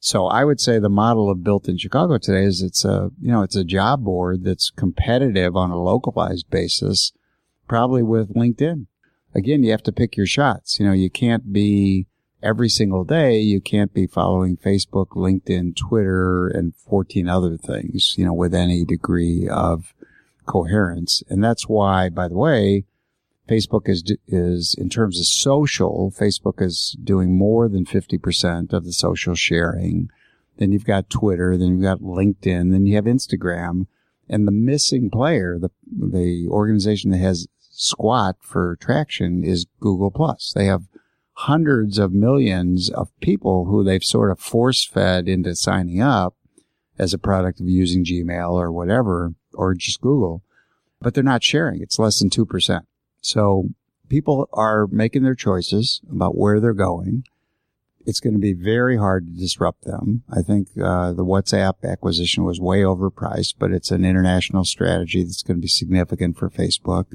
[0.00, 3.30] So I would say the model of built in Chicago today is it's a, you
[3.30, 7.12] know, it's a job board that's competitive on a localized basis,
[7.68, 8.86] probably with LinkedIn.
[9.34, 10.80] Again, you have to pick your shots.
[10.80, 12.06] You know, you can't be
[12.42, 13.38] every single day.
[13.40, 18.86] You can't be following Facebook, LinkedIn, Twitter, and 14 other things, you know, with any
[18.86, 19.92] degree of
[20.46, 21.22] coherence.
[21.28, 22.86] And that's why, by the way,
[23.50, 28.92] Facebook is, is in terms of social, Facebook is doing more than 50% of the
[28.92, 30.08] social sharing.
[30.58, 33.86] Then you've got Twitter, then you've got LinkedIn, then you have Instagram.
[34.28, 40.52] And the missing player, the, the organization that has squat for traction is Google Plus.
[40.54, 40.84] They have
[41.32, 46.36] hundreds of millions of people who they've sort of force fed into signing up
[46.98, 50.42] as a product of using Gmail or whatever, or just Google,
[51.00, 51.80] but they're not sharing.
[51.80, 52.82] It's less than 2%.
[53.20, 53.70] So
[54.08, 57.24] people are making their choices about where they're going.
[58.06, 60.22] It's going to be very hard to disrupt them.
[60.30, 65.42] I think uh, the WhatsApp acquisition was way overpriced, but it's an international strategy that's
[65.42, 67.06] going to be significant for Facebook.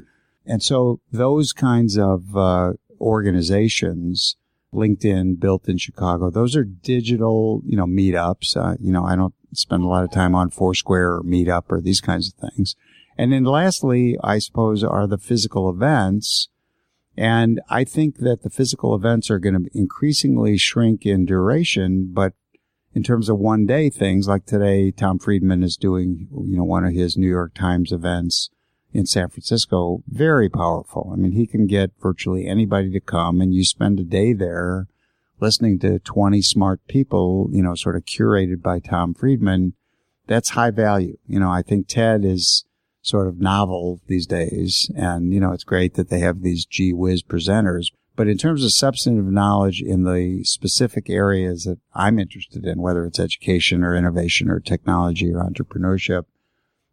[0.46, 4.36] And so those kinds of uh, organizations,
[4.72, 8.56] LinkedIn, built in Chicago, those are digital, you know, meetups.
[8.56, 11.80] Uh, you know, I don't spend a lot of time on Foursquare or Meetup or
[11.80, 12.76] these kinds of things.
[13.18, 16.48] And then lastly, I suppose are the physical events.
[17.16, 22.34] And I think that the physical events are going to increasingly shrink in duration, but
[22.94, 26.84] in terms of one day things like today, Tom Friedman is doing, you know, one
[26.84, 28.50] of his New York Times events
[28.92, 31.10] in San Francisco, very powerful.
[31.12, 34.88] I mean, he can get virtually anybody to come and you spend a day there
[35.40, 39.74] listening to 20 smart people, you know, sort of curated by Tom Friedman.
[40.26, 41.18] That's high value.
[41.26, 42.64] You know, I think TED is
[43.06, 44.90] sort of novel these days.
[44.96, 47.92] And, you know, it's great that they have these gee whiz presenters.
[48.16, 53.04] But in terms of substantive knowledge in the specific areas that I'm interested in, whether
[53.06, 56.24] it's education or innovation or technology or entrepreneurship,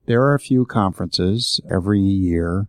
[0.06, 2.68] there are a few conferences every year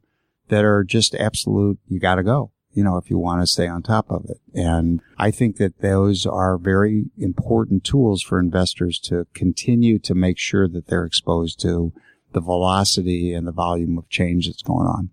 [0.48, 3.82] that are just absolute, you gotta go, you know, if you want to stay on
[3.82, 4.40] top of it.
[4.54, 10.38] And I think that those are very important tools for investors to continue to make
[10.38, 11.92] sure that they're exposed to
[12.34, 15.10] the velocity and the volume of change that's going on.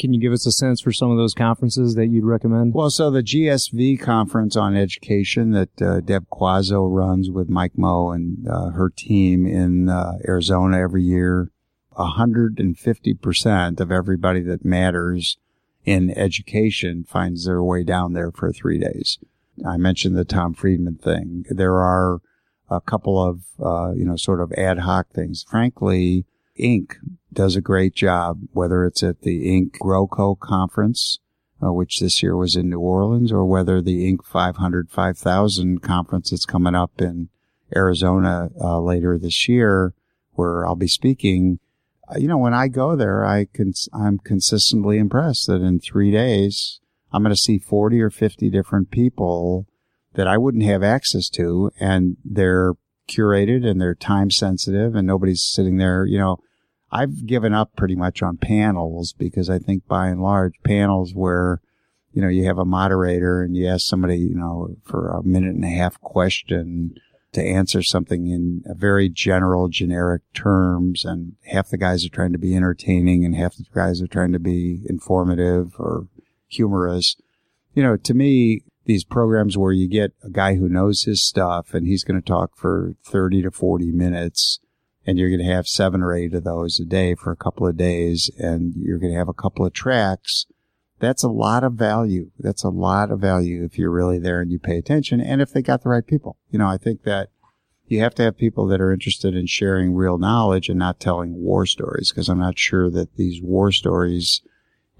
[0.00, 2.74] Can you give us a sense for some of those conferences that you'd recommend?
[2.74, 8.10] Well, so the GSV conference on education that uh, Deb Quazzo runs with Mike Moe
[8.10, 11.50] and uh, her team in uh, Arizona every year,
[11.96, 15.36] 150% of everybody that matters
[15.84, 19.18] in education finds their way down there for three days.
[19.66, 21.44] I mentioned the Tom Friedman thing.
[21.50, 22.20] There are
[22.76, 25.44] a couple of, uh, you know, sort of ad hoc things.
[25.48, 26.24] Frankly,
[26.58, 26.94] Inc.
[27.32, 29.78] does a great job, whether it's at the Inc.
[29.78, 31.18] GrowCo conference,
[31.62, 34.24] uh, which this year was in New Orleans, or whether the Inc.
[34.24, 37.28] 500, 5000 conference that's coming up in
[37.74, 39.94] Arizona uh, later this year,
[40.32, 41.58] where I'll be speaking.
[42.08, 46.10] Uh, you know, when I go there, I can, I'm consistently impressed that in three
[46.10, 46.80] days,
[47.12, 49.66] I'm going to see 40 or 50 different people
[50.14, 52.74] that I wouldn't have access to and they're
[53.08, 56.38] curated and they're time sensitive and nobody's sitting there, you know,
[56.90, 61.60] I've given up pretty much on panels because I think by and large panels where,
[62.12, 65.54] you know, you have a moderator and you ask somebody, you know, for a minute
[65.54, 66.94] and a half question
[67.32, 71.06] to answer something in a very general, generic terms.
[71.06, 74.32] And half the guys are trying to be entertaining and half the guys are trying
[74.32, 76.08] to be informative or
[76.46, 77.16] humorous.
[77.72, 81.74] You know, to me, these programs where you get a guy who knows his stuff
[81.74, 84.60] and he's going to talk for 30 to 40 minutes
[85.06, 87.66] and you're going to have seven or eight of those a day for a couple
[87.66, 90.46] of days and you're going to have a couple of tracks.
[90.98, 92.30] That's a lot of value.
[92.38, 95.52] That's a lot of value if you're really there and you pay attention and if
[95.52, 96.36] they got the right people.
[96.50, 97.30] You know, I think that
[97.86, 101.42] you have to have people that are interested in sharing real knowledge and not telling
[101.42, 104.40] war stories because I'm not sure that these war stories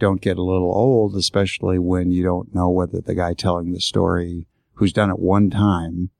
[0.02, 3.80] don't get a little old, especially when you don't know whether the guy telling the
[3.80, 6.10] story who's done it one time,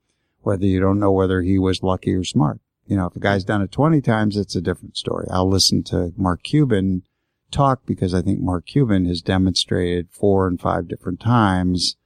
[0.41, 2.61] whether you don't know whether he was lucky or smart.
[2.87, 5.27] You know, if a guy's done it 20 times, it's a different story.
[5.29, 7.03] I'll listen to Mark Cuban
[7.51, 11.97] talk because I think Mark Cuban has demonstrated four and five different times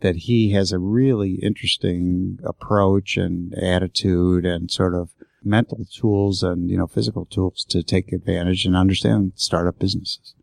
[0.00, 6.68] that he has a really interesting approach and attitude and sort of mental tools and,
[6.68, 10.34] you know, physical tools to take advantage and understand startup businesses.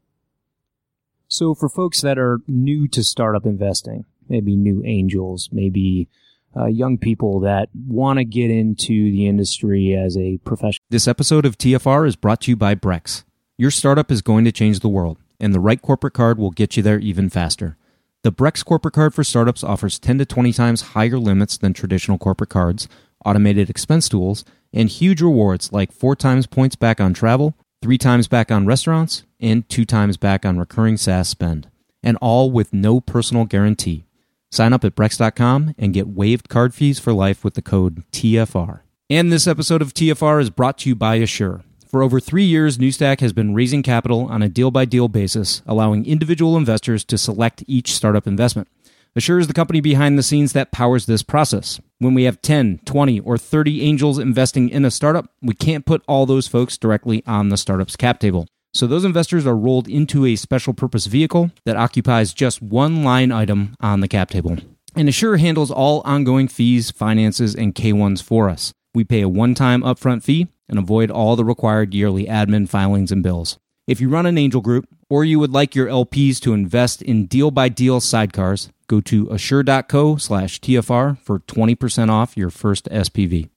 [1.30, 6.10] So for folks that are new to startup investing, maybe new angels, maybe
[6.58, 10.84] uh, young people that want to get into the industry as a professional.
[10.90, 13.26] This episode of TFR is brought to you by Brex.
[13.60, 16.76] Your startup is going to change the world, and the right corporate card will get
[16.76, 17.78] you there even faster.
[18.24, 22.18] The Brex corporate card for startups offers 10 to 20 times higher limits than traditional
[22.18, 22.88] corporate cards,
[23.24, 28.28] automated expense tools, and huge rewards like four times points back on travel, three times
[28.28, 31.70] back on restaurants, and two times back on recurring SaaS spend,
[32.04, 34.06] and all with no personal guarantee.
[34.52, 38.82] Sign up at Brex.com and get waived card fees for life with the code TFR.
[39.10, 41.64] And this episode of TFR is brought to you by Assure.
[41.88, 45.64] For over three years, Newstack has been raising capital on a deal by deal basis,
[45.66, 48.68] allowing individual investors to select each startup investment.
[49.16, 51.80] Assure is the company behind the scenes that powers this process.
[51.98, 56.04] When we have 10, 20, or 30 angels investing in a startup, we can't put
[56.08, 58.48] all those folks directly on the startup's cap table.
[58.74, 63.32] So those investors are rolled into a special purpose vehicle that occupies just one line
[63.32, 64.58] item on the cap table.
[64.96, 68.74] And Assure handles all ongoing fees, finances, and K1s for us.
[68.94, 73.12] We pay a one time upfront fee and avoid all the required yearly admin filings
[73.12, 73.58] and bills.
[73.88, 77.26] If you run an angel group or you would like your LPs to invest in
[77.26, 83.50] deal by deal sidecars, go to assure.co slash TFR for 20% off your first SPV.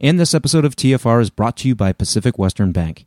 [0.00, 3.06] And this episode of TFR is brought to you by Pacific Western Bank.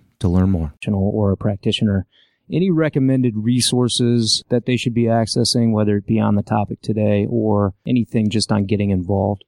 [0.21, 0.73] to learn more.
[0.87, 2.07] Or a practitioner.
[2.51, 7.25] Any recommended resources that they should be accessing, whether it be on the topic today
[7.29, 9.45] or anything just on getting involved?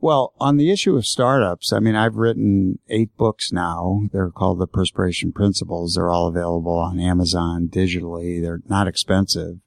[0.00, 4.02] Well, on the issue of startups, I mean, I've written eight books now.
[4.12, 5.94] They're called the Perspiration Principles.
[5.94, 8.42] They're all available on Amazon digitally.
[8.42, 9.58] They're not expensive.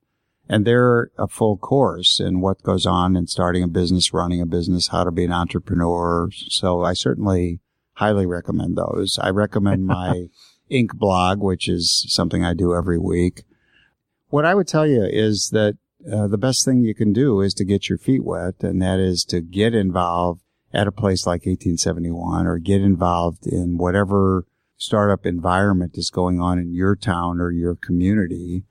[0.49, 4.45] And they're a full course in what goes on in starting a business, running a
[4.45, 6.29] business, how to be an entrepreneur.
[6.49, 7.61] So I certainly
[7.95, 9.19] highly recommend those.
[9.21, 10.27] I recommend my
[10.71, 10.95] Inc.
[10.95, 13.43] blog, which is something I do every week.
[14.29, 15.77] What I would tell you is that
[16.11, 18.99] uh, the best thing you can do is to get your feet wet, and that
[18.99, 20.41] is to get involved
[20.73, 24.45] at a place like 1871 or get involved in whatever
[24.77, 28.63] startup environment is going on in your town or your community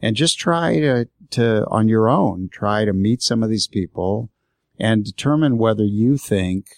[0.00, 4.30] and just try to, to on your own, try to meet some of these people
[4.78, 6.68] and determine whether you think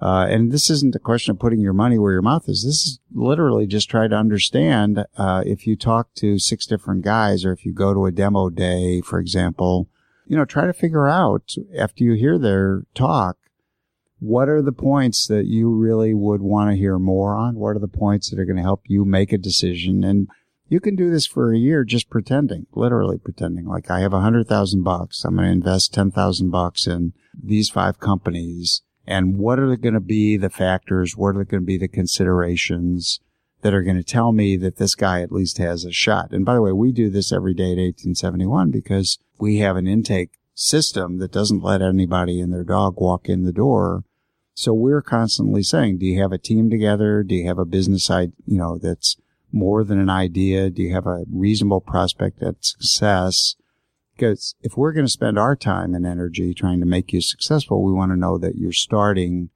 [0.00, 2.64] uh, and this isn't a question of putting your money where your mouth is.
[2.64, 7.44] This is literally just try to understand uh, if you talk to six different guys
[7.44, 9.88] or if you go to a demo day, for example,
[10.26, 13.36] you know, try to figure out after you hear their talk,
[14.20, 17.56] what are the points that you really would want to hear more on?
[17.56, 20.02] What are the points that are going to help you make a decision?
[20.04, 20.28] And
[20.68, 23.66] you can do this for a year just pretending, literally pretending.
[23.66, 25.24] Like I have a hundred thousand bucks.
[25.24, 29.94] I'm going to invest ten thousand bucks in these five companies and what are going
[29.94, 31.16] to be the factors?
[31.16, 33.18] What are going to be the considerations
[33.62, 36.30] that are going to tell me that this guy at least has a shot?
[36.30, 39.88] And by the way, we do this every day at 1871 because we have an
[39.88, 44.04] intake system that doesn't let anybody and their dog walk in the door.
[44.54, 47.24] So we're constantly saying, do you have a team together?
[47.24, 49.16] Do you have a business side, you know, that's
[49.50, 50.70] more than an idea?
[50.70, 53.56] Do you have a reasonable prospect at success?
[54.20, 57.82] Because if we're going to spend our time and energy trying to make you successful,
[57.82, 59.48] we want to know that you're starting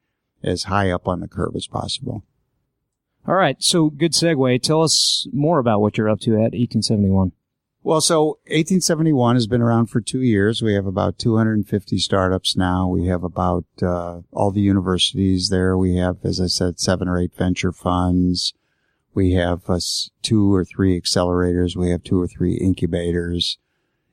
[0.42, 2.24] as high up on the curve as possible.
[3.28, 3.62] All right.
[3.62, 4.62] So good segue.
[4.62, 7.32] Tell us more about what you're up to at 1871.
[7.82, 10.62] Well, so 1871 has been around for two years.
[10.62, 12.88] We have about 250 startups now.
[12.88, 15.76] We have about uh, all the universities there.
[15.76, 18.54] We have, as I said, seven or eight venture funds.
[19.12, 19.80] We have uh,
[20.22, 21.76] two or three accelerators.
[21.76, 23.58] We have two or three incubators.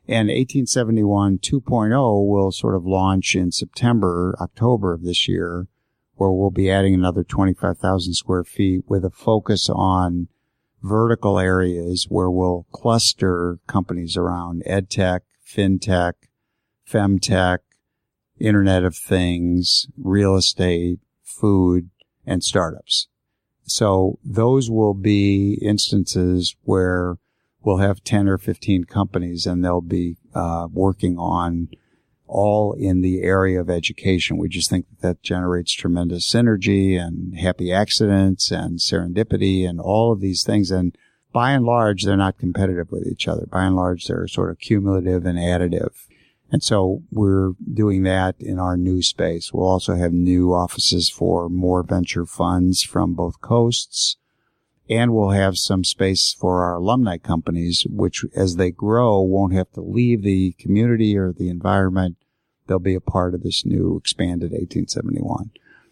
[0.08, 5.68] And 1871 2.0 will sort of launch in September, October of this year,
[6.16, 10.28] where we'll be adding another 25,000 square feet with a focus on
[10.82, 16.14] vertical areas where we'll cluster companies around edtech, fintech,
[16.90, 17.60] femtech,
[18.40, 21.90] internet of things, real estate, food,
[22.26, 23.08] and startups.
[23.64, 27.18] So those will be instances where
[27.64, 31.70] we'll have 10 or 15 companies and they'll be uh, working on
[32.28, 34.38] all in the area of education.
[34.38, 40.14] We just think that that generates tremendous synergy and happy accidents and serendipity and all
[40.14, 40.72] of these things.
[40.72, 40.98] And
[41.34, 43.46] by and large, they're not competitive with each other.
[43.48, 46.06] By and large, they're sort of cumulative and additive.
[46.52, 49.54] And so we're doing that in our new space.
[49.54, 54.18] We'll also have new offices for more venture funds from both coasts
[54.92, 59.72] and we'll have some space for our alumni companies, which as they grow won't have
[59.72, 62.18] to leave the community or the environment.
[62.68, 65.52] They'll be a part of this new expanded 1871.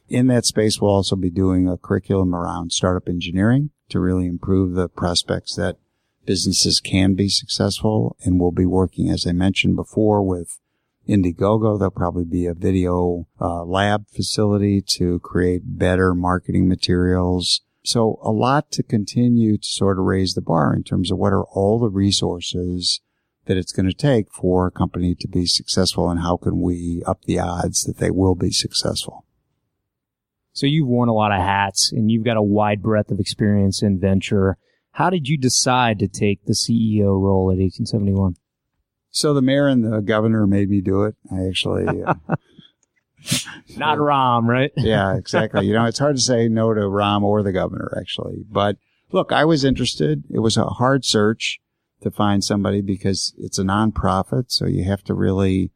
[0.10, 4.74] In that space, we'll also be doing a curriculum around startup engineering to really improve
[4.74, 5.78] the prospects that
[6.26, 8.18] businesses can be successful.
[8.26, 10.60] And we'll be working, as I mentioned before, with
[11.08, 11.80] Indiegogo.
[11.80, 18.32] There'll probably be a video uh, lab facility to create better marketing materials so a
[18.32, 21.80] lot to continue to sort of raise the bar in terms of what are all
[21.80, 23.02] the resources
[23.46, 27.02] that it's going to take for a company to be successful and how can we
[27.08, 29.26] up the odds that they will be successful.
[30.54, 33.82] So you've worn a lot of hats and you've got a wide breadth of experience
[33.82, 34.58] in venture.
[34.92, 38.36] How did you decide to take the CEO role at 1871?
[39.10, 41.16] So the mayor and the governor made me do it.
[41.32, 42.14] I actually uh,
[43.78, 44.72] Not Rahm, right?
[44.78, 45.68] yeah, exactly.
[45.68, 48.46] You know, it's hard to say no to Rahm or the governor, actually.
[48.50, 48.78] But
[49.12, 50.24] look, I was interested.
[50.30, 51.60] It was a hard search.
[52.02, 54.46] to find somebody because it's a nonprofit.
[54.48, 55.72] So you have to really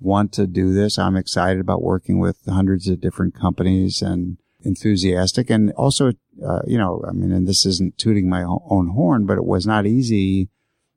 [0.00, 0.98] want to do this.
[0.98, 6.12] I'm excited about working with hundreds of different companies and enthusiastic and also,
[6.44, 9.66] uh, you know, I mean, and this isn't tooting my own horn, but it was
[9.66, 10.48] not easy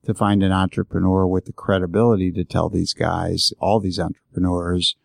[0.06, 4.96] to find an entrepreneur with the credibility to tell these guys, all these entrepreneurs,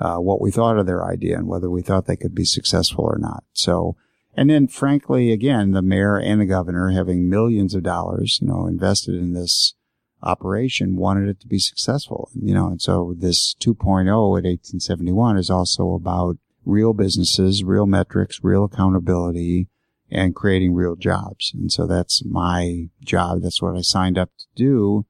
[0.00, 3.04] uh, what we thought of their idea and whether we thought they could be successful
[3.04, 3.44] or not.
[3.52, 3.96] So,
[4.34, 8.66] and then frankly, again, the mayor and the governor having millions of dollars, you know,
[8.66, 9.74] invested in this
[10.22, 15.50] operation wanted it to be successful, you know, and so this 2.0 at 1871 is
[15.50, 19.68] also about real businesses, real metrics, real accountability,
[20.10, 21.52] and creating real jobs.
[21.54, 23.42] And so that's my job.
[23.42, 25.06] That's what I signed up to do.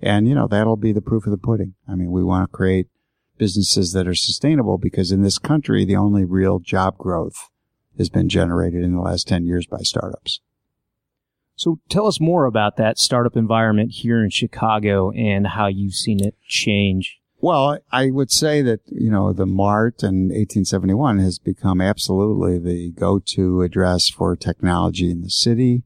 [0.00, 1.74] And, you know, that'll be the proof of the pudding.
[1.88, 2.88] I mean, we want to create
[3.38, 7.48] businesses that are sustainable because in this country, the only real job growth
[7.96, 10.40] has been generated in the last 10 years by startups.
[11.56, 16.24] So tell us more about that startup environment here in Chicago and how you've seen
[16.24, 17.18] it change.
[17.40, 22.90] Well, I would say that, you know, the MART in 1871 has become absolutely the
[22.92, 25.82] go-to address for technology in the city.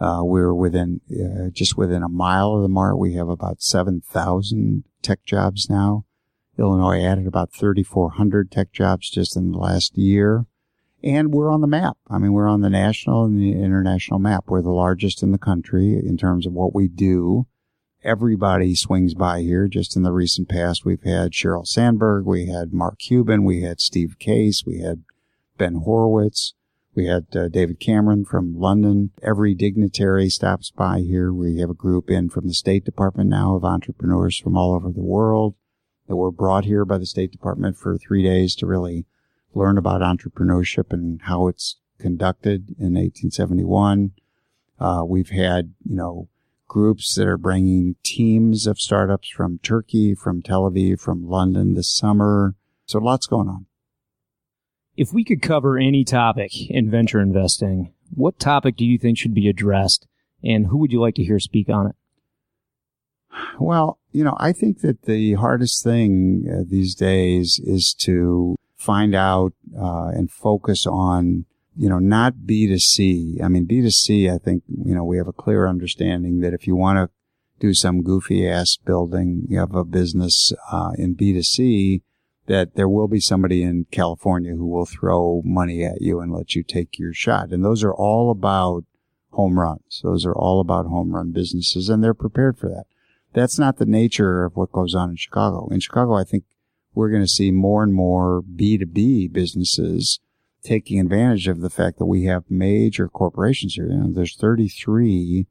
[0.00, 2.98] Uh, we're within, uh, just within a mile of the MART.
[2.98, 6.04] We have about 7,000 tech jobs now.
[6.58, 10.46] Illinois added about 3,400 tech jobs just in the last year.
[11.02, 11.96] And we're on the map.
[12.10, 14.44] I mean, we're on the national and the international map.
[14.48, 17.46] We're the largest in the country in terms of what we do.
[18.02, 19.68] Everybody swings by here.
[19.68, 23.80] Just in the recent past, we've had Sheryl Sandberg, we had Mark Cuban, we had
[23.80, 25.02] Steve Case, we had
[25.56, 26.54] Ben Horowitz,
[26.94, 29.10] we had uh, David Cameron from London.
[29.22, 31.32] Every dignitary stops by here.
[31.32, 34.90] We have a group in from the State Department now of entrepreneurs from all over
[34.90, 35.54] the world
[36.08, 39.04] that were brought here by the State Department for three days to really
[39.54, 44.12] learn about entrepreneurship and how it's conducted in 1871.
[44.80, 46.28] Uh, we've had, you know,
[46.66, 51.90] groups that are bringing teams of startups from Turkey, from Tel Aviv, from London this
[51.90, 52.54] summer.
[52.86, 53.66] So lots going on.
[54.96, 59.34] If we could cover any topic in venture investing, what topic do you think should
[59.34, 60.06] be addressed
[60.42, 61.96] and who would you like to hear speak on it?
[63.58, 69.14] Well, you know, I think that the hardest thing uh, these days is to find
[69.14, 71.44] out uh, and focus on
[71.76, 75.68] you know not b2c i mean b2c i think you know we have a clear
[75.68, 77.10] understanding that if you want to
[77.60, 82.00] do some goofy ass building have a business uh, in b2c
[82.48, 86.54] that there will be somebody in california who will throw money at you and let
[86.54, 87.50] you take your shot.
[87.50, 88.84] And those are all about
[89.32, 90.00] home runs.
[90.02, 92.86] Those are all about home run businesses and they're prepared for that
[93.32, 96.44] that's not the nature of what goes on in chicago in chicago i think
[96.98, 100.18] we're going to see more and more B2B businesses
[100.64, 103.88] taking advantage of the fact that we have major corporations here.
[103.88, 105.46] You know, there's 33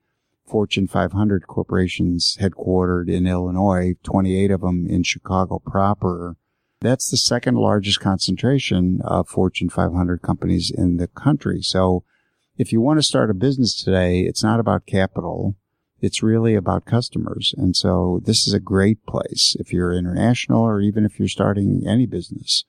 [0.46, 6.36] Fortune 500 corporations headquartered in Illinois, 28 of them in Chicago proper.
[6.82, 11.62] That's the second largest concentration of Fortune 500 companies in the country.
[11.62, 12.04] So
[12.58, 15.56] if you want to start a business today, it's not about capital.
[16.00, 17.56] It's really about customers.
[17.58, 21.84] And so this is a great place if you're international or even if you're starting
[21.88, 22.66] any business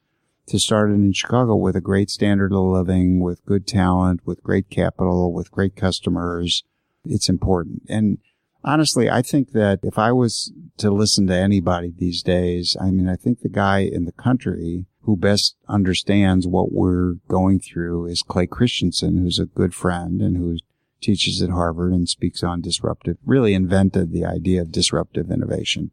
[0.49, 4.43] to start it in Chicago with a great standard of living, with good talent, with
[4.43, 6.65] great capital, with great customers.
[7.05, 7.83] It's important.
[7.89, 8.19] And
[8.65, 13.09] honestly, I think that if I was to listen to anybody these days, I mean,
[13.09, 18.23] I think the guy in the country who best understands what we're going through is
[18.23, 20.61] Clay Christensen, who's a good friend and who's
[21.01, 25.91] teaches at Harvard and speaks on disruptive, really invented the idea of disruptive innovation.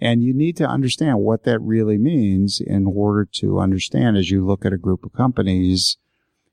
[0.00, 4.44] And you need to understand what that really means in order to understand as you
[4.44, 5.96] look at a group of companies,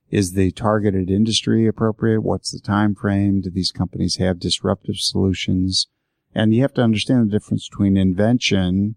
[0.09, 2.21] is the targeted industry appropriate?
[2.21, 3.41] What's the time frame?
[3.41, 5.87] Do these companies have disruptive solutions?
[6.35, 8.95] And you have to understand the difference between invention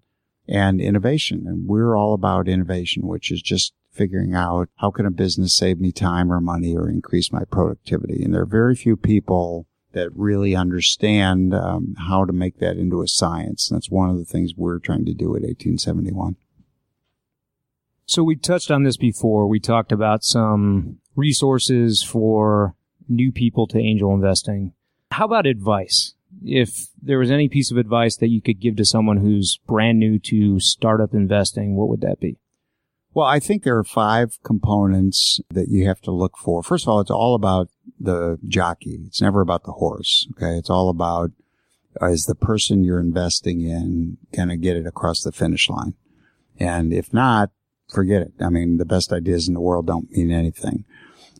[0.48, 1.44] and innovation.
[1.46, 5.80] And we're all about innovation, which is just figuring out how can a business save
[5.80, 8.22] me time or money or increase my productivity.
[8.22, 13.02] And there are very few people that really understand um, how to make that into
[13.02, 13.70] a science.
[13.70, 16.36] And that's one of the things we're trying to do at 1871.
[18.06, 19.46] So we touched on this before.
[19.46, 22.74] We talked about some resources for
[23.08, 24.72] new people to angel investing.
[25.12, 26.14] How about advice?
[26.44, 29.98] If there was any piece of advice that you could give to someone who's brand
[29.98, 32.36] new to startup investing, what would that be?
[33.14, 36.62] Well, I think there are five components that you have to look for.
[36.64, 38.98] First of all, it's all about the jockey.
[39.06, 40.26] It's never about the horse.
[40.32, 40.56] Okay.
[40.58, 41.30] It's all about
[42.02, 45.94] uh, is the person you're investing in going to get it across the finish line?
[46.58, 47.50] And if not,
[47.92, 48.32] forget it.
[48.40, 50.84] I mean, the best ideas in the world don't mean anything.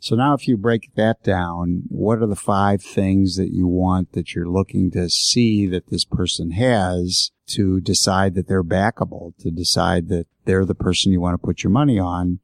[0.05, 4.13] So now if you break that down, what are the five things that you want
[4.13, 9.51] that you're looking to see that this person has to decide that they're backable, to
[9.51, 12.41] decide that they're the person you want to put your money on?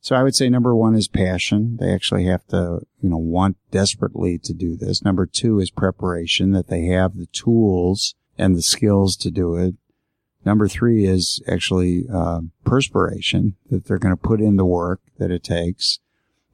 [0.00, 1.76] So I would say number one is passion.
[1.78, 5.04] They actually have to, you know, want desperately to do this.
[5.04, 9.76] Number two is preparation, that they have the tools and the skills to do it.
[10.44, 15.30] Number three is actually uh, perspiration, that they're going to put in the work that
[15.30, 16.00] it takes.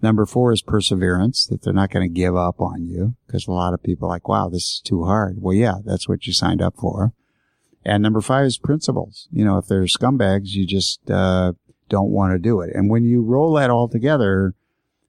[0.03, 3.53] Number four is perseverance, that they're not going to give up on you because a
[3.53, 5.37] lot of people are like, wow, this is too hard.
[5.41, 7.13] Well, yeah, that's what you signed up for.
[7.85, 9.29] And number five is principles.
[9.31, 11.53] You know, if they're scumbags, you just, uh,
[11.89, 12.71] don't want to do it.
[12.75, 14.55] And when you roll that all together,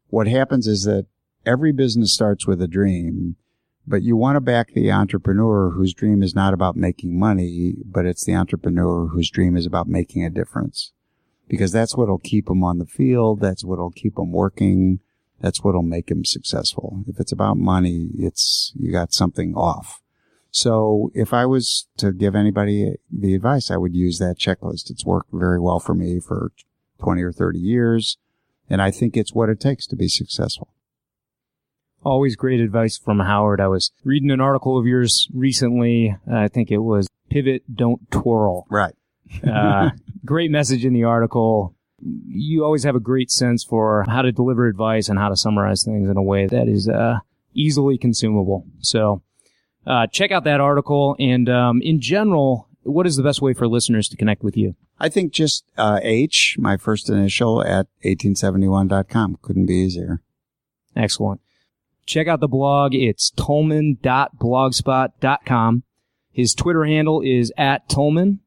[0.10, 1.06] what happens is that
[1.46, 3.36] every business starts with a dream,
[3.88, 8.06] but you want to back the entrepreneur whose dream is not about making money, but
[8.06, 10.92] it's the entrepreneur whose dream is about making a difference
[11.52, 13.42] because that's what'll keep them on the field.
[13.42, 15.02] That's what'll keep them working.
[15.42, 17.04] That's what'll make them successful.
[17.08, 20.00] If it's about money, it's, you got something off.
[20.50, 24.90] So if I was to give anybody the advice, I would use that checklist.
[24.90, 26.54] It's worked very well for me for
[27.00, 28.18] 20 or 30 years.
[28.70, 30.70] And I think it's what it takes to be successful.
[32.02, 33.60] Always great advice from Howard.
[33.60, 36.16] I was reading an article of yours recently.
[36.32, 38.68] I think it was pivot, don't twirl.
[38.70, 38.94] Right.
[39.48, 39.92] Uh,
[40.26, 41.76] great message in the article.
[42.28, 45.84] You always have a great sense for how to deliver advice and how to summarize
[45.84, 47.20] things in a way that is uh,
[47.54, 48.66] easily consumable.
[48.80, 49.22] So
[49.86, 51.16] uh, check out that article.
[51.20, 54.76] And um, in general, what is the best way for listeners to connect with you?
[55.00, 59.40] I think just uh, H, my first initial, at 1871.com.
[59.42, 60.22] Couldn't be easier.
[60.96, 61.42] Excellent.
[62.06, 62.94] Check out the blog.
[62.94, 65.84] It's tullman.blogspot.com.
[66.32, 68.41] His Twitter handle is at Tullman.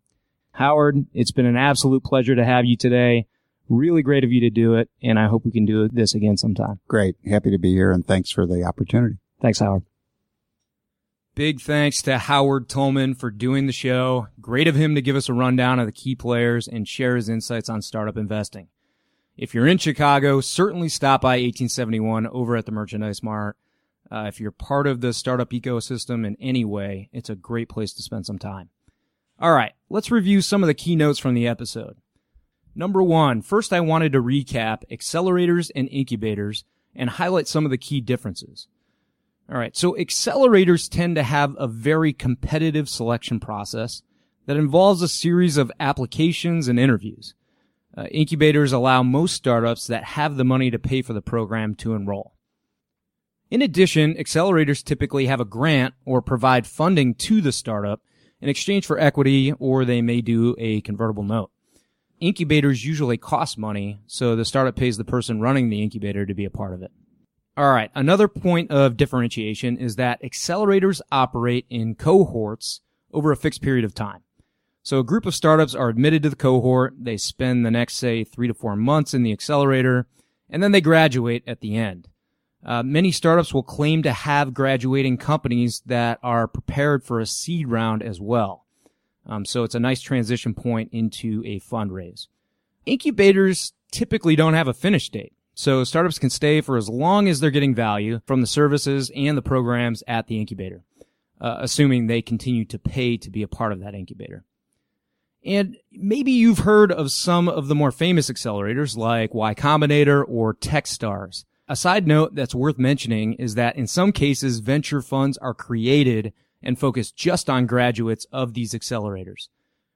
[0.55, 3.27] Howard, it's been an absolute pleasure to have you today.
[3.69, 6.37] Really great of you to do it, and I hope we can do this again
[6.37, 6.79] sometime.
[6.87, 7.17] Great.
[7.29, 9.17] Happy to be here, and thanks for the opportunity.
[9.43, 9.83] Thanks, Howard.
[11.35, 14.29] Big thanks to Howard Tullman for doing the show.
[14.41, 17.29] Great of him to give us a rundown of the key players and share his
[17.29, 18.69] insights on startup investing.
[19.37, 23.57] If you're in Chicago, certainly stop by 1871 over at the Merchandise Mart.
[24.09, 27.93] Uh, if you're part of the startup ecosystem in any way, it's a great place
[27.95, 28.69] to spend some time.
[29.41, 31.97] All right, let's review some of the keynotes from the episode.
[32.75, 36.65] Number one, first I wanted to recap accelerators and incubators
[36.95, 38.69] and highlight some of the key differences.
[39.51, 44.03] All right, so accelerators tend to have a very competitive selection process
[44.47, 47.35] that involves a series of applications and interviews.
[47.97, 51.95] Uh, incubators allow most startups that have the money to pay for the program to
[51.95, 52.35] enroll.
[53.51, 58.01] In addition, accelerators typically have a grant or provide funding to the startup
[58.45, 61.51] in exchange for equity, or they may do a convertible note.
[62.21, 66.45] Incubators usually cost money, so the startup pays the person running the incubator to be
[66.45, 66.93] a part of it.
[67.57, 67.91] All right.
[67.95, 72.83] Another point of differentiation is that accelerators operate in cohorts
[73.15, 74.21] over a fixed period of time.
[74.83, 76.93] So a group of startups are admitted to the cohort.
[76.99, 80.07] They spend the next, say, three to four months in the accelerator,
[80.51, 82.09] and then they graduate at the end.
[82.65, 87.69] Uh, many startups will claim to have graduating companies that are prepared for a seed
[87.69, 88.65] round as well.
[89.27, 92.29] Um, so it's a nice transition point into a fundraise.
[92.87, 95.33] Incubators typically don't have a finish date.
[95.55, 99.39] So startups can stay for as long as they're getting value from the services and
[99.39, 100.83] the programs at the incubator,
[101.41, 104.45] uh, assuming they continue to pay to be a part of that incubator.
[105.45, 110.55] And maybe you've heard of some of the more famous accelerators like Y Combinator or
[110.55, 111.45] Techstars.
[111.67, 116.35] A side note that's worth mentioning is that in some cases, venture funds are created
[116.63, 119.49] and focus just on graduates of these accelerators.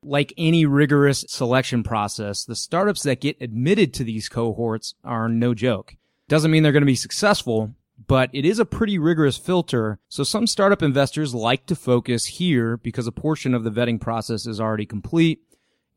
[0.03, 5.53] Like any rigorous selection process, the startups that get admitted to these cohorts are no
[5.53, 5.97] joke.
[6.27, 7.75] Doesn't mean they're going to be successful,
[8.07, 9.99] but it is a pretty rigorous filter.
[10.09, 14.47] So some startup investors like to focus here because a portion of the vetting process
[14.47, 15.43] is already complete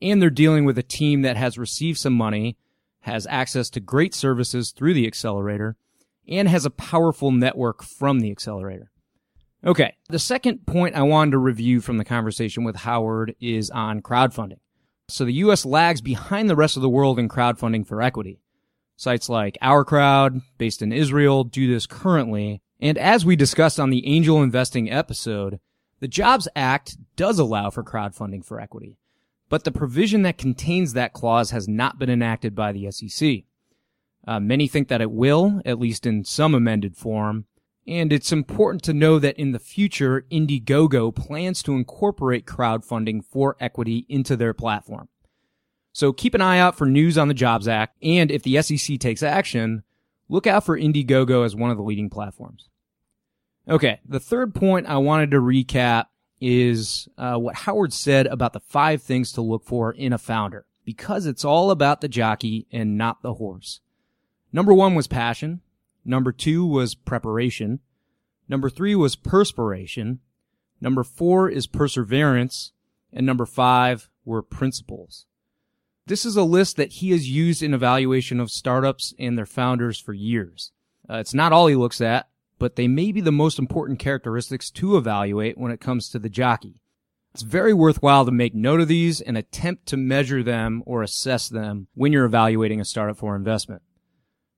[0.01, 2.57] and they're dealing with a team that has received some money
[3.01, 5.75] has access to great services through the accelerator,
[6.27, 8.91] and has a powerful network from the accelerator.
[9.65, 14.01] Okay, the second point I wanted to review from the conversation with Howard is on
[14.01, 14.59] crowdfunding.
[15.07, 18.39] So the US lags behind the rest of the world in crowdfunding for equity.
[18.95, 22.61] Sites like OurCrowd, based in Israel, do this currently.
[22.79, 25.59] And as we discussed on the angel investing episode,
[25.99, 28.97] the Jobs Act does allow for crowdfunding for equity
[29.51, 33.43] but the provision that contains that clause has not been enacted by the SEC.
[34.25, 37.43] Uh, many think that it will, at least in some amended form,
[37.85, 43.57] and it's important to know that in the future, Indiegogo plans to incorporate crowdfunding for
[43.59, 45.09] equity into their platform.
[45.91, 48.99] So keep an eye out for news on the Jobs Act, and if the SEC
[48.99, 49.83] takes action,
[50.29, 52.69] look out for Indiegogo as one of the leading platforms.
[53.67, 56.05] Okay, the third point I wanted to recap
[56.41, 60.65] is uh, what Howard said about the five things to look for in a founder,
[60.83, 63.79] because it's all about the jockey and not the horse.
[64.51, 65.61] Number one was passion.
[66.03, 67.79] Number two was preparation.
[68.49, 70.19] Number three was perspiration.
[70.81, 72.73] Number four is perseverance.
[73.13, 75.27] And number five were principles.
[76.07, 79.99] This is a list that he has used in evaluation of startups and their founders
[79.99, 80.71] for years.
[81.09, 82.29] Uh, it's not all he looks at,
[82.61, 86.29] but they may be the most important characteristics to evaluate when it comes to the
[86.29, 86.79] jockey.
[87.33, 91.49] It's very worthwhile to make note of these and attempt to measure them or assess
[91.49, 93.81] them when you're evaluating a startup for investment.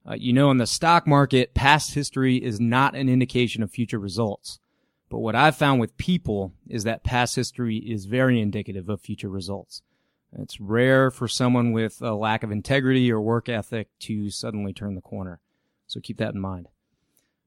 [0.06, 4.00] Uh, you know, in the stock market, past history is not an indication of future
[4.00, 4.60] results.
[5.10, 9.30] But what I've found with people is that past history is very indicative of future
[9.30, 9.82] results.
[10.38, 14.96] It's rare for someone with a lack of integrity or work ethic to suddenly turn
[14.96, 15.40] the corner.
[15.88, 16.68] So keep that in mind.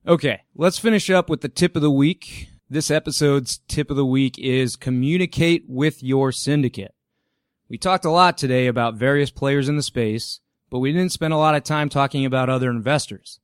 [0.09, 2.51] Okay, let's finish up with the tip of the week.
[2.71, 6.95] This episode's tip of the week is communicate with your syndicate.
[7.69, 10.39] We talked a lot today about various players in the space,
[10.71, 13.41] but we didn't spend a lot of time talking about other investors.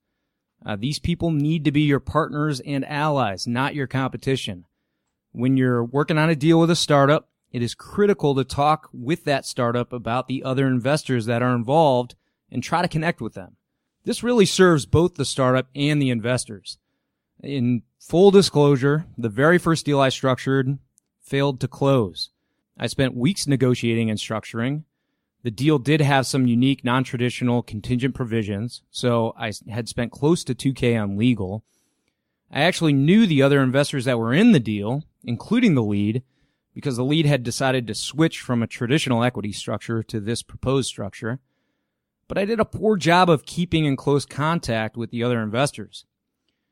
[0.64, 4.64] Uh, these people need to be your partners and allies, not your competition.
[5.32, 9.24] When you're working on a deal with a startup, it is critical to talk with
[9.24, 12.14] that startup about the other investors that are involved
[12.52, 13.56] and try to connect with them.
[14.04, 16.78] This really serves both the startup and the investors.
[17.42, 20.78] In full disclosure, the very first deal I structured
[21.20, 22.30] failed to close.
[22.76, 24.84] I spent weeks negotiating and structuring.
[25.44, 30.54] The deal did have some unique non-traditional contingent provisions, so I had spent close to
[30.54, 31.64] 2K on legal.
[32.50, 36.22] I actually knew the other investors that were in the deal, including the lead,
[36.74, 40.88] because the lead had decided to switch from a traditional equity structure to this proposed
[40.88, 41.40] structure
[42.32, 46.06] but I did a poor job of keeping in close contact with the other investors.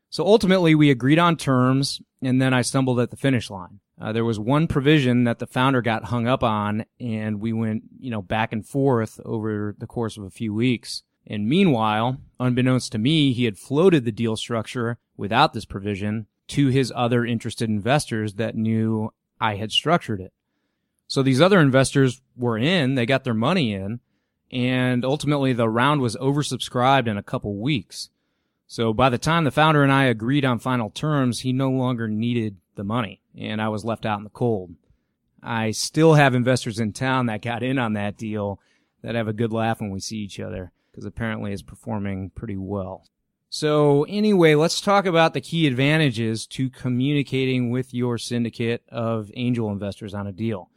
[0.08, 3.80] So ultimately, we agreed on terms, and then I stumbled at the finish line.
[4.00, 7.82] Uh, there was one provision that the founder got hung up on, and we went,
[7.98, 11.02] you know, back and forth over the course of a few weeks.
[11.26, 16.68] And meanwhile, unbeknownst to me, he had floated the deal structure without this provision to
[16.68, 20.32] his other interested investors that knew I had structured it.
[21.06, 24.00] So these other investors were in, they got their money in,
[24.51, 28.11] and ultimately the round was oversubscribed in a couple weeks.
[28.66, 32.09] So by the time the founder and I agreed on final terms, he no longer
[32.09, 34.74] needed the money, and I was left out in the cold.
[35.42, 38.61] I still have investors in town that got in on that deal
[39.03, 42.57] that have a good laugh when we see each other, because apparently it's performing pretty
[42.57, 43.07] well.
[43.48, 49.72] So anyway, let's talk about the key advantages to communicating with your syndicate of angel
[49.72, 50.70] investors on a deal.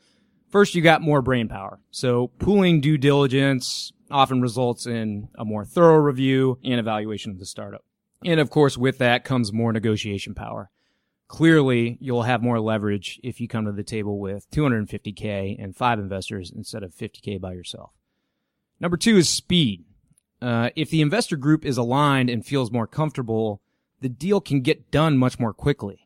[0.53, 1.79] First, you got more brain power.
[1.89, 7.45] So pooling due diligence often results in a more thorough review and evaluation of the
[7.47, 7.83] startup.
[8.23, 10.69] And of course, with that comes more negotiation power.
[11.27, 15.97] Clearly, you'll have more leverage if you come to the table with 250K and five
[15.97, 17.89] investors instead of 50K by yourself.
[18.79, 19.85] Number two is speed.
[20.39, 23.59] Uh, if the investor group is aligned and feels more comfortable,
[24.01, 26.02] the deal can get done much more quickly.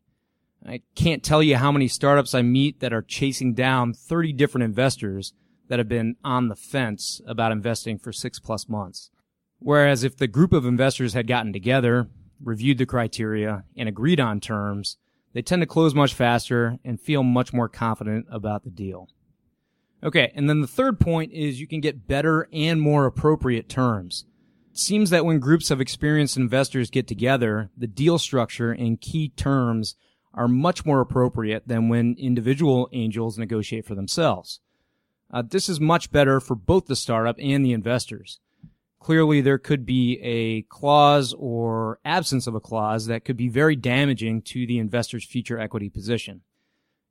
[0.68, 4.65] I can't tell you how many startups I meet that are chasing down 30 different
[4.65, 5.34] investors
[5.70, 9.09] that have been on the fence about investing for six plus months.
[9.59, 12.07] Whereas if the group of investors had gotten together,
[12.43, 14.97] reviewed the criteria, and agreed on terms,
[15.34, 19.07] they tend to close much faster and feel much more confident about the deal.
[20.03, 24.26] Okay, and then the third point is you can get better and more appropriate terms.
[24.72, 29.30] It seems that when groups of experienced investors get together, the deal structure and key
[29.30, 29.95] terms
[30.38, 34.59] are much more appropriate than when individual angels negotiate for themselves.
[35.31, 38.39] Uh, this is much better for both the startup and the investors.
[38.99, 43.75] Clearly, there could be a clause or absence of a clause that could be very
[43.75, 46.41] damaging to the investor's future equity position.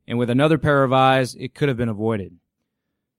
[0.06, 2.36] And with another pair of eyes, it could have been avoided.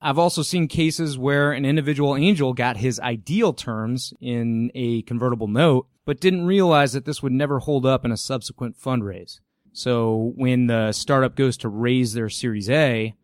[0.00, 5.48] I've also seen cases where an individual angel got his ideal terms in a convertible
[5.48, 9.40] note, but didn't realize that this would never hold up in a subsequent fundraise.
[9.72, 13.14] So when the startup goes to raise their Series A,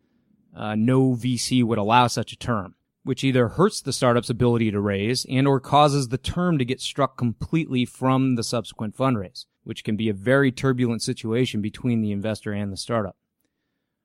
[0.55, 4.79] uh, no VC would allow such a term, which either hurts the startup's ability to
[4.79, 9.83] raise and or causes the term to get struck completely from the subsequent fundraise, which
[9.83, 13.17] can be a very turbulent situation between the investor and the startup.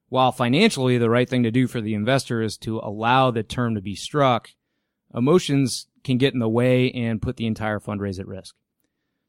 [0.09, 3.77] While financially the right thing to do for the investor is to allow the term
[3.77, 4.51] to be struck,
[5.15, 8.57] emotions can get in the way and put the entire fundraise at risk.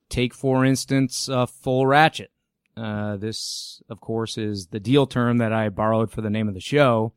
[0.10, 2.32] Take, for instance, a full ratchet.
[2.76, 6.54] Uh, this, of course, is the deal term that I borrowed for the name of
[6.54, 7.14] the show.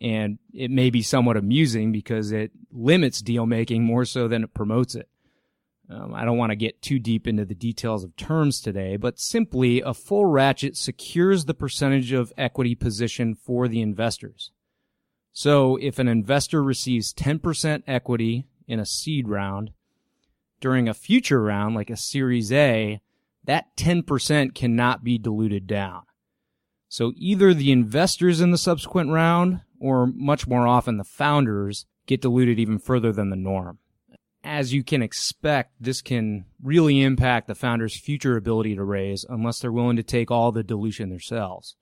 [0.00, 4.54] And it may be somewhat amusing because it limits deal making more so than it
[4.54, 5.08] promotes it.
[5.88, 9.20] Um, I don't want to get too deep into the details of terms today, but
[9.20, 14.50] simply a full ratchet secures the percentage of equity position for the investors.
[15.32, 19.70] So if an investor receives 10% equity in a seed round,
[20.60, 23.00] during a future round, like a Series A,
[23.46, 26.02] that 10% cannot be diluted down.
[26.88, 32.22] So either the investors in the subsequent round, or much more often the founders, get
[32.22, 33.78] diluted even further than the norm.
[34.44, 39.58] As you can expect, this can really impact the founder's future ability to raise unless
[39.58, 41.74] they're willing to take all the dilution themselves.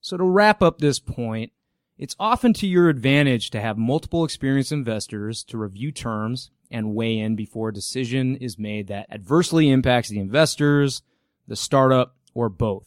[0.00, 1.52] So to wrap up this point,
[1.96, 7.18] it's often to your advantage to have multiple experienced investors to review terms and weigh
[7.18, 11.02] in before a decision is made that adversely impacts the investors,
[11.46, 12.86] the startup, or both.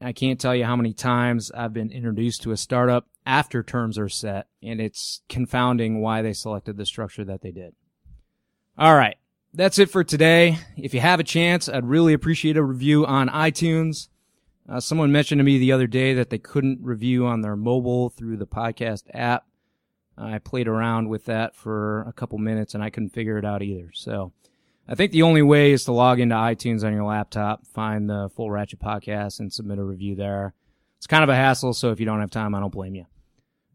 [0.00, 3.98] I can't tell you how many times I've been introduced to a startup after terms
[3.98, 7.74] are set, and it's confounding why they selected the structure that they did.
[8.76, 9.16] All right.
[9.56, 10.58] That's it for today.
[10.76, 14.08] If you have a chance, I'd really appreciate a review on iTunes.
[14.68, 18.10] Uh, someone mentioned to me the other day that they couldn't review on their mobile
[18.10, 19.46] through the podcast app.
[20.16, 23.62] I played around with that for a couple minutes and I couldn't figure it out
[23.62, 23.90] either.
[23.94, 24.32] So
[24.88, 28.30] I think the only way is to log into iTunes on your laptop, find the
[28.36, 30.54] Full Ratchet podcast and submit a review there.
[30.98, 31.74] It's kind of a hassle.
[31.74, 33.06] So if you don't have time, I don't blame you.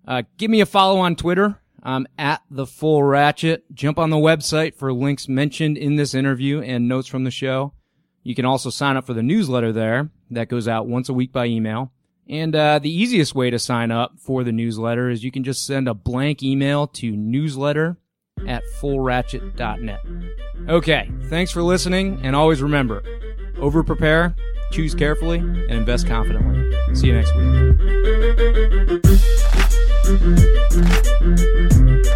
[0.07, 1.59] Uh, give me a follow on Twitter.
[1.81, 3.63] I'm at the Full Ratchet.
[3.73, 7.73] Jump on the website for links mentioned in this interview and notes from the show.
[8.23, 11.31] You can also sign up for the newsletter there that goes out once a week
[11.31, 11.91] by email.
[12.29, 15.65] And uh, the easiest way to sign up for the newsletter is you can just
[15.65, 17.97] send a blank email to newsletter
[18.47, 19.99] at fullratchet.net.
[20.69, 23.03] Okay, thanks for listening, and always remember
[23.57, 24.35] over prepare,
[24.71, 26.95] choose carefully, and invest confidently.
[26.95, 27.35] See you next
[32.05, 32.15] week.